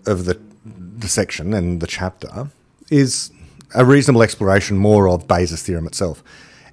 [0.06, 2.50] of the, the section and the chapter
[2.90, 3.32] is
[3.76, 6.24] a reasonable exploration more of Bayes' theorem itself.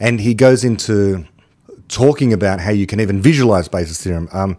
[0.01, 1.27] And he goes into
[1.89, 4.28] talking about how you can even visualize Bayes' theorem.
[4.32, 4.59] Um,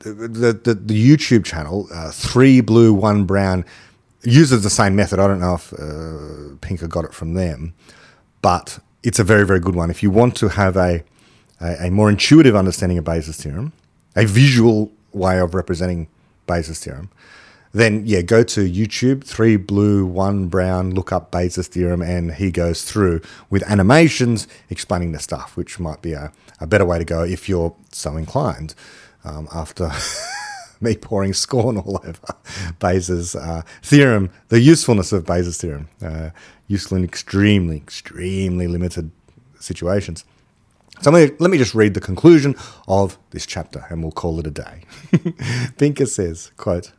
[0.00, 3.64] the, the, the, YouTube channel, uh, Three Blue, One Brown,
[4.22, 5.18] uses the same method.
[5.18, 7.74] I don't know if uh, Pinker got it from them,
[8.40, 9.90] but it's a very, very good one.
[9.90, 11.02] If you want to have a,
[11.60, 13.72] a, a more intuitive understanding of Bayes' theorem,
[14.14, 16.06] a visual way of representing
[16.46, 17.10] Bayes' theorem,
[17.72, 22.50] then yeah, go to YouTube, three blue, one brown, look up Bayes' theorem, and he
[22.50, 23.20] goes through
[23.50, 27.48] with animations explaining the stuff, which might be a, a better way to go if
[27.48, 28.74] you're so inclined.
[29.24, 29.90] Um, after
[30.80, 32.34] me pouring scorn all over
[32.78, 36.30] Bayes' uh, theorem, the usefulness of Bayes' theorem, uh,
[36.66, 39.10] useful in extremely, extremely limited
[39.60, 40.24] situations.
[41.00, 42.56] So let me just read the conclusion
[42.88, 44.82] of this chapter and we'll call it a day.
[45.78, 46.92] Pinker says, quote,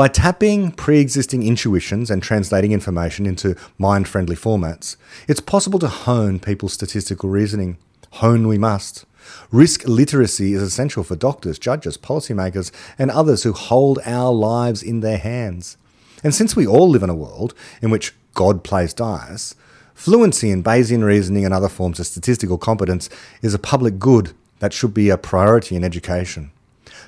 [0.00, 4.96] by tapping pre existing intuitions and translating information into mind friendly formats,
[5.28, 7.76] it's possible to hone people's statistical reasoning.
[8.12, 9.04] Hone we must.
[9.52, 15.00] Risk literacy is essential for doctors, judges, policymakers, and others who hold our lives in
[15.00, 15.76] their hands.
[16.24, 17.52] And since we all live in a world
[17.82, 19.54] in which God plays dice,
[19.94, 23.10] fluency in Bayesian reasoning and other forms of statistical competence
[23.42, 26.52] is a public good that should be a priority in education.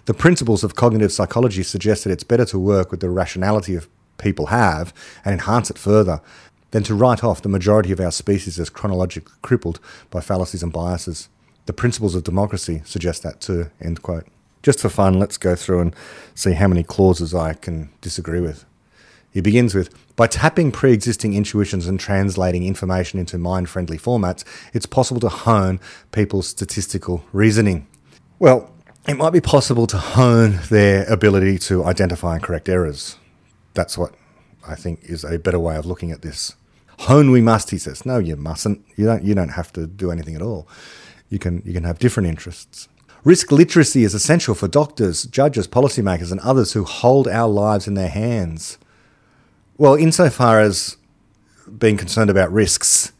[0.04, 3.88] The principles of cognitive psychology suggest that it's better to work with the rationality of
[4.18, 4.92] people have
[5.24, 6.20] and enhance it further
[6.72, 9.78] than to write off the majority of our species as chronologically crippled
[10.10, 11.28] by fallacies and biases.
[11.66, 13.70] The principles of democracy suggest that too.
[13.80, 14.26] End quote.
[14.62, 15.96] Just for fun, let's go through and
[16.34, 18.64] see how many clauses I can disagree with.
[19.30, 24.44] He begins with By tapping pre existing intuitions and translating information into mind friendly formats,
[24.74, 25.78] it's possible to hone
[26.10, 27.86] people's statistical reasoning.
[28.38, 28.72] Well,
[29.06, 33.16] it might be possible to hone their ability to identify and correct errors.
[33.74, 34.14] That's what
[34.66, 36.54] I think is a better way of looking at this.
[37.00, 38.06] Hone we must, he says.
[38.06, 38.84] No, you mustn't.
[38.96, 40.68] You don't you don't have to do anything at all.
[41.30, 42.88] You can you can have different interests.
[43.24, 47.94] Risk literacy is essential for doctors, judges, policymakers, and others who hold our lives in
[47.94, 48.78] their hands.
[49.78, 50.96] Well, insofar as
[51.78, 53.12] being concerned about risks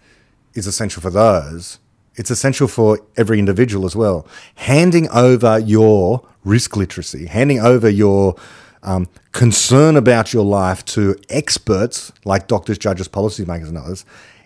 [0.55, 1.79] is essential for those,
[2.17, 4.27] it's essential for every individual as well.
[4.57, 8.37] Handing over your risk literacy, handing over your
[8.83, 14.05] um, concern about your life to experts like doctors, judges, policymakers, and others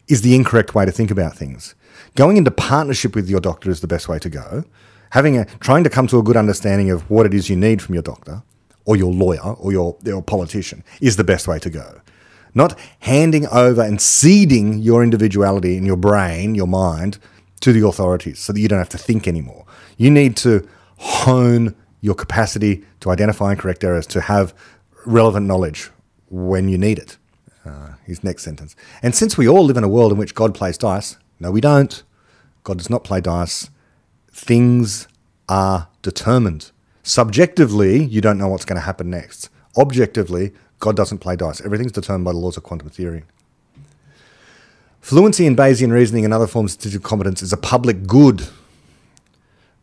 [0.08, 1.74] is the incorrect way to think about things.
[2.14, 4.64] Going into partnership with your doctor is the best way to go.
[5.10, 7.80] Having a trying to come to a good understanding of what it is you need
[7.80, 8.42] from your doctor
[8.84, 12.00] or your lawyer or your, your politician is the best way to go.
[12.54, 17.18] Not handing over and ceding your individuality in your brain, your mind,
[17.60, 19.64] to the authorities so that you don't have to think anymore.
[19.96, 20.68] You need to
[20.98, 24.54] hone your capacity to identify and correct errors, to have
[25.04, 25.90] relevant knowledge
[26.28, 27.16] when you need it.
[27.64, 28.76] Uh, his next sentence.
[29.02, 31.60] And since we all live in a world in which God plays dice, no, we
[31.60, 32.00] don't.
[32.62, 33.70] God does not play dice.
[34.30, 35.08] Things
[35.48, 36.70] are determined.
[37.02, 39.48] Subjectively, you don't know what's going to happen next.
[39.76, 41.60] Objectively, God doesn't play dice.
[41.60, 43.24] Everything's determined by the laws of quantum theory.
[45.06, 48.48] Fluency in Bayesian reasoning and other forms of statistical competence is a public good.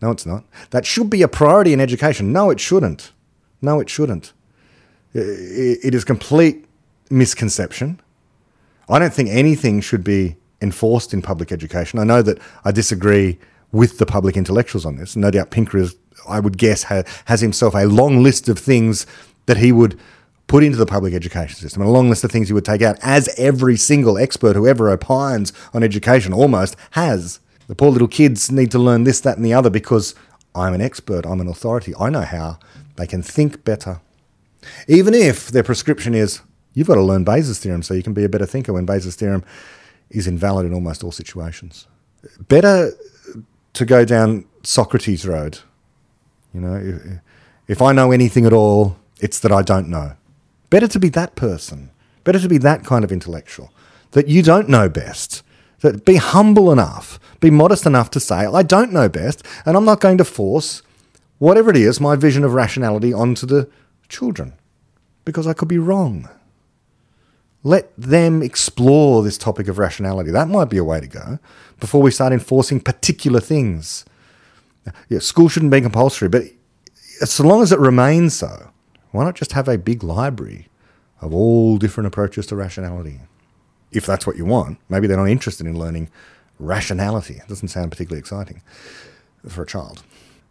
[0.01, 0.43] No, it's not.
[0.71, 2.33] That should be a priority in education.
[2.33, 3.13] No, it shouldn't.
[3.61, 4.33] No, it shouldn't.
[5.13, 6.65] It is complete
[7.09, 8.01] misconception.
[8.89, 11.99] I don't think anything should be enforced in public education.
[11.99, 13.39] I know that I disagree
[13.71, 15.15] with the public intellectuals on this.
[15.15, 15.95] No doubt Pinker is,
[16.27, 19.05] I would guess, has himself a long list of things
[19.45, 19.97] that he would
[20.47, 22.81] put into the public education system, and a long list of things you would take
[22.81, 27.39] out, as every single expert who ever opines on education almost has.
[27.67, 30.15] The poor little kids need to learn this, that, and the other because
[30.53, 32.59] I'm an expert, I'm an authority, I know how
[32.97, 34.01] they can think better.
[34.87, 36.41] Even if their prescription is,
[36.73, 39.15] you've got to learn Bayes' theorem so you can be a better thinker when Bayes'
[39.15, 39.43] theorem
[40.09, 41.87] is invalid in almost all situations.
[42.47, 42.91] Better
[43.73, 45.59] to go down Socrates' road.
[46.53, 47.19] You know, if,
[47.67, 50.15] if I know anything at all, it's that I don't know.
[50.73, 51.91] Better to be that person.
[52.23, 53.71] Better to be that kind of intellectual.
[54.13, 55.43] That you don't know best.
[55.81, 59.85] That be humble enough, be modest enough to say, I don't know best, and I'm
[59.85, 60.81] not going to force
[61.37, 63.69] whatever it is, my vision of rationality onto the
[64.09, 64.53] children.
[65.25, 66.27] Because I could be wrong.
[67.61, 70.31] Let them explore this topic of rationality.
[70.31, 71.37] That might be a way to go
[71.79, 74.05] before we start enforcing particular things.
[75.07, 76.45] Yeah, school shouldn't be compulsory, but
[77.25, 78.72] so long as it remains so,
[79.13, 80.67] why not just have a big library
[81.21, 83.21] of all different approaches to rationality?
[83.91, 84.79] If that's what you want.
[84.89, 86.09] Maybe they're not interested in learning
[86.59, 87.35] rationality.
[87.35, 88.63] It doesn't sound particularly exciting
[89.47, 90.03] for a child.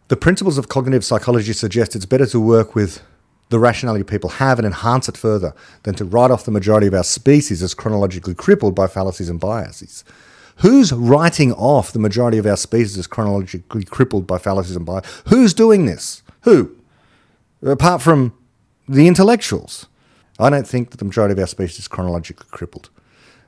[0.07, 3.01] The principles of cognitive psychology suggest it's better to work with
[3.49, 5.53] the rationality people have and enhance it further
[5.83, 9.41] than to write off the majority of our species as chronologically crippled by fallacies and
[9.41, 10.05] biases.
[10.57, 15.23] Who's writing off the majority of our species as chronologically crippled by fallacies and biases?
[15.27, 16.23] Who's doing this?
[16.43, 16.77] Who?
[17.61, 18.33] Apart from
[18.87, 19.87] the intellectuals.
[20.39, 22.89] I don't think that the majority of our species is chronologically crippled.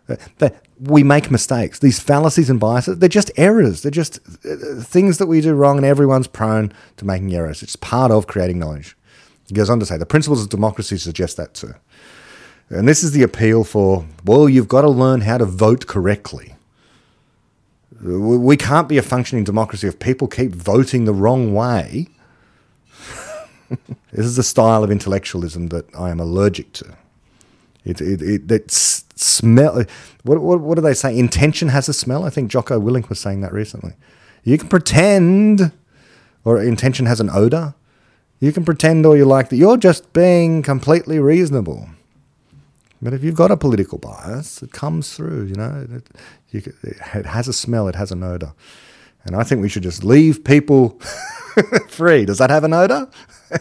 [0.07, 1.79] Uh, that we make mistakes.
[1.79, 3.81] These fallacies and biases, they're just errors.
[3.81, 7.63] They're just uh, things that we do wrong, and everyone's prone to making errors.
[7.63, 8.95] It's part of creating knowledge.
[9.47, 11.73] He goes on to say the principles of democracy suggest that too.
[12.69, 16.55] And this is the appeal for, well, you've got to learn how to vote correctly.
[18.01, 22.09] We can't be a functioning democracy if people keep voting the wrong way
[24.11, 26.97] this is a style of intellectualism that I am allergic to.
[27.83, 29.83] It it it, it smell.
[30.23, 31.17] What, what what do they say?
[31.17, 32.25] Intention has a smell.
[32.25, 33.93] I think Jocko Willink was saying that recently.
[34.43, 35.71] You can pretend,
[36.43, 37.73] or intention has an odor.
[38.39, 41.89] You can pretend all you like that you're just being completely reasonable.
[43.01, 45.45] But if you've got a political bias, it comes through.
[45.45, 46.03] You know, it,
[46.51, 47.87] you, it has a smell.
[47.87, 48.53] It has an odor.
[49.25, 50.99] And I think we should just leave people
[51.89, 52.25] free.
[52.25, 53.09] Does that have an odor?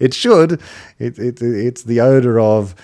[0.00, 0.60] it should.
[0.98, 2.74] It, it, it's the odor of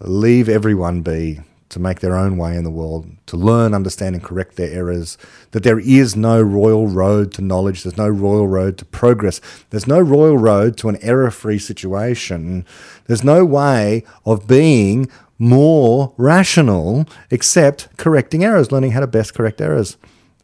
[0.00, 1.40] leave everyone be
[1.72, 5.16] to make their own way in the world, to learn, understand, and correct their errors,
[5.52, 9.86] that there is no royal road to knowledge, there's no royal road to progress, there's
[9.86, 12.66] no royal road to an error free situation,
[13.06, 15.08] there's no way of being
[15.38, 19.96] more rational except correcting errors, learning how to best correct errors.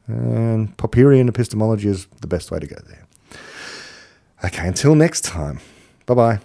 [0.08, 3.06] And Popperian epistemology is the best way to go there.
[4.44, 5.60] Okay, until next time,
[6.06, 6.40] bye bye.